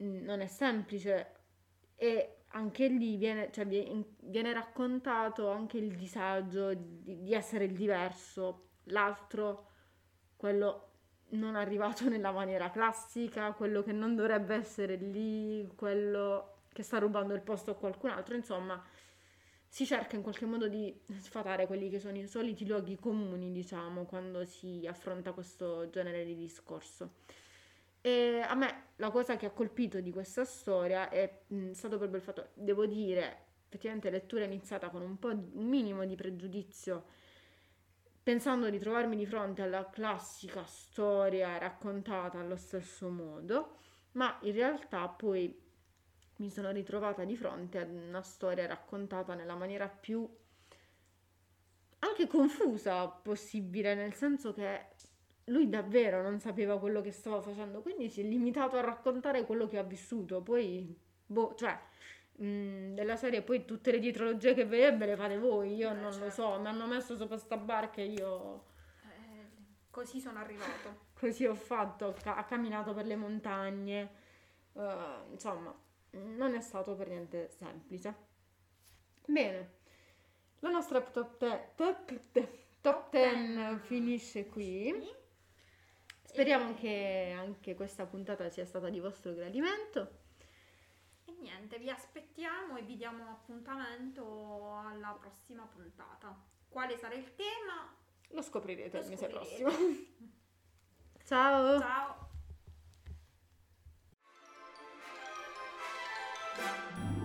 Mm, 0.01 0.24
Non 0.24 0.41
è 0.41 0.47
semplice. 0.47 1.32
E 1.95 2.43
anche 2.49 2.88
lì 2.88 3.18
viene, 3.18 3.51
cioè, 3.51 3.65
vie- 3.65 4.05
viene 4.22 4.53
raccontato 4.53 5.49
anche 5.49 5.78
il 5.78 5.95
disagio 5.95 6.74
di, 6.74 7.22
di 7.24 7.34
essere 7.34 7.65
il 7.65 7.76
diverso, 7.76 8.70
l'altro, 8.86 9.72
quello 10.36 10.84
non 11.30 11.55
arrivato 11.55 12.07
nella 12.09 12.32
maniera 12.32 12.70
classica, 12.72 13.51
quello 13.53 13.82
che 13.84 13.91
non 13.91 14.15
dovrebbe 14.15 14.55
essere 14.55 14.95
lì, 14.95 15.68
quello 15.76 16.53
che 16.72 16.84
sta 16.84 16.99
rubando 16.99 17.34
il 17.34 17.41
posto 17.41 17.72
a 17.72 17.76
qualcun 17.76 18.11
altro, 18.11 18.36
insomma, 18.36 18.82
si 19.68 19.86
cerca 19.86 20.15
in 20.15 20.22
qualche 20.22 20.45
modo 20.45 20.68
di 20.68 20.93
sfatare 21.20 21.68
quelli 21.68 21.89
che 21.89 21.99
sono 21.99 22.18
i 22.18 22.28
soliti 22.28 22.65
luoghi 22.65 22.95
comuni, 22.95 23.51
diciamo, 23.51 24.05
quando 24.05 24.45
si 24.45 24.86
affronta 24.88 25.34
questo 25.34 25.89
genere 25.89 26.26
di 26.26 26.36
discorso. 26.36 27.15
E 28.01 28.41
a 28.45 28.55
me 28.55 28.84
la 28.97 29.09
cosa 29.09 29.36
che 29.36 29.45
ha 29.45 29.51
colpito 29.51 29.99
di 29.99 30.11
questa 30.11 30.45
storia 30.45 31.09
è 31.09 31.41
mh, 31.47 31.72
stato 31.72 31.97
proprio 31.97 32.18
il 32.18 32.24
fatto, 32.24 32.49
devo 32.53 32.86
dire, 32.86 33.45
effettivamente 33.65 34.09
lettura 34.09 34.45
iniziata 34.45 34.89
con 34.89 35.01
un 35.01 35.20
po' 35.20 35.30
un 35.30 35.68
minimo 35.68 36.05
di 36.05 36.15
pregiudizio 36.15 37.26
pensando 38.28 38.70
di 38.70 38.78
trovarmi 38.78 39.15
di 39.15 39.26
fronte 39.26 39.61
alla 39.61 39.89
classica 39.89 40.65
storia 40.65 41.57
raccontata 41.57 42.38
allo 42.38 42.57
stesso 42.57 43.07
modo, 43.07 43.78
ma 44.13 44.38
in 44.41 44.51
realtà 44.51 45.07
poi 45.07 45.57
mi 46.38 46.49
sono 46.49 46.71
ritrovata 46.71 47.23
di 47.23 47.35
fronte 47.35 47.79
ad 47.79 47.89
una 47.89 48.21
storia 48.21 48.65
raccontata 48.67 49.33
nella 49.33 49.55
maniera 49.55 49.88
più 49.88 50.27
anche 51.99 52.27
confusa 52.27 53.07
possibile, 53.07 53.95
nel 53.95 54.13
senso 54.13 54.53
che 54.53 54.85
lui 55.45 55.69
davvero 55.69 56.21
non 56.21 56.39
sapeva 56.39 56.79
quello 56.79 57.01
che 57.01 57.11
stava 57.11 57.41
facendo, 57.41 57.81
quindi 57.81 58.09
si 58.09 58.21
è 58.21 58.23
limitato 58.23 58.77
a 58.77 58.81
raccontare 58.81 59.45
quello 59.45 59.67
che 59.67 59.77
ha 59.77 59.83
vissuto, 59.83 60.41
poi 60.41 60.95
boh, 61.25 61.55
cioè 61.55 61.77
mh, 62.33 62.93
della 62.93 63.15
serie 63.15 63.41
poi 63.41 63.65
tutte 63.65 63.91
le 63.91 63.99
dietrologie 63.99 64.53
che 64.53 64.65
vedete 64.65 64.95
ve 64.97 65.05
le 65.07 65.15
fate 65.15 65.38
voi, 65.39 65.75
io 65.75 65.89
Eh, 65.89 65.93
non 65.93 66.17
lo 66.19 66.29
certo. 66.29 66.31
so, 66.31 66.59
mi 66.59 66.67
hanno 66.67 66.85
messo 66.85 67.15
sopra 67.15 67.38
sta 67.38 67.57
barca 67.57 68.01
e 68.01 68.05
io 68.05 68.63
Eh, 69.03 69.45
così 69.89 70.19
sono 70.19 70.39
arrivato. 70.39 71.05
così 71.17 71.45
ho 71.45 71.55
fatto, 71.55 72.15
ha 72.25 72.43
camminato 72.43 72.93
per 72.93 73.05
le 73.05 73.15
montagne, 73.15 74.11
eh, 74.73 75.15
insomma, 75.31 75.73
non 76.12 76.55
è 76.55 76.62
stato 76.62 76.95
per 76.95 77.08
niente 77.10 77.49
semplice. 77.49 78.16
Bene, 79.26 79.76
la 80.60 80.70
nostra 80.70 81.01
top 81.01 81.38
10 81.38 81.62
top, 81.76 82.47
top 82.82 83.10
10 83.12 83.80
finisce 83.86 84.47
qui. 84.47 85.16
Speriamo 86.24 86.74
che 86.76 87.34
anche 87.36 87.76
questa 87.76 88.05
puntata 88.05 88.49
sia 88.49 88.66
stata 88.66 88.89
di 88.89 88.99
vostro 88.99 89.34
gradimento. 89.34 90.26
E 91.26 91.32
niente, 91.39 91.78
vi 91.78 91.89
aspettiamo 91.89 92.78
e 92.78 92.84
vi 92.84 92.95
diamo 92.95 93.30
appuntamento 93.32 94.76
alla 94.78 95.18
prossima 95.20 95.64
puntata. 95.66 96.36
Quale 96.70 96.97
sarà 96.97 97.16
il 97.16 97.36
tema? 97.36 97.95
Lo 98.30 98.41
scoprirete 98.41 98.97
Lo 98.97 99.03
il 99.03 99.10
mese 99.10 99.30
scoprirete. 99.30 99.64
prossimo. 99.64 99.70
Ciao! 101.26 101.80
Ciao! 101.80 102.26
Thank 106.58 107.12
you. 107.12 107.16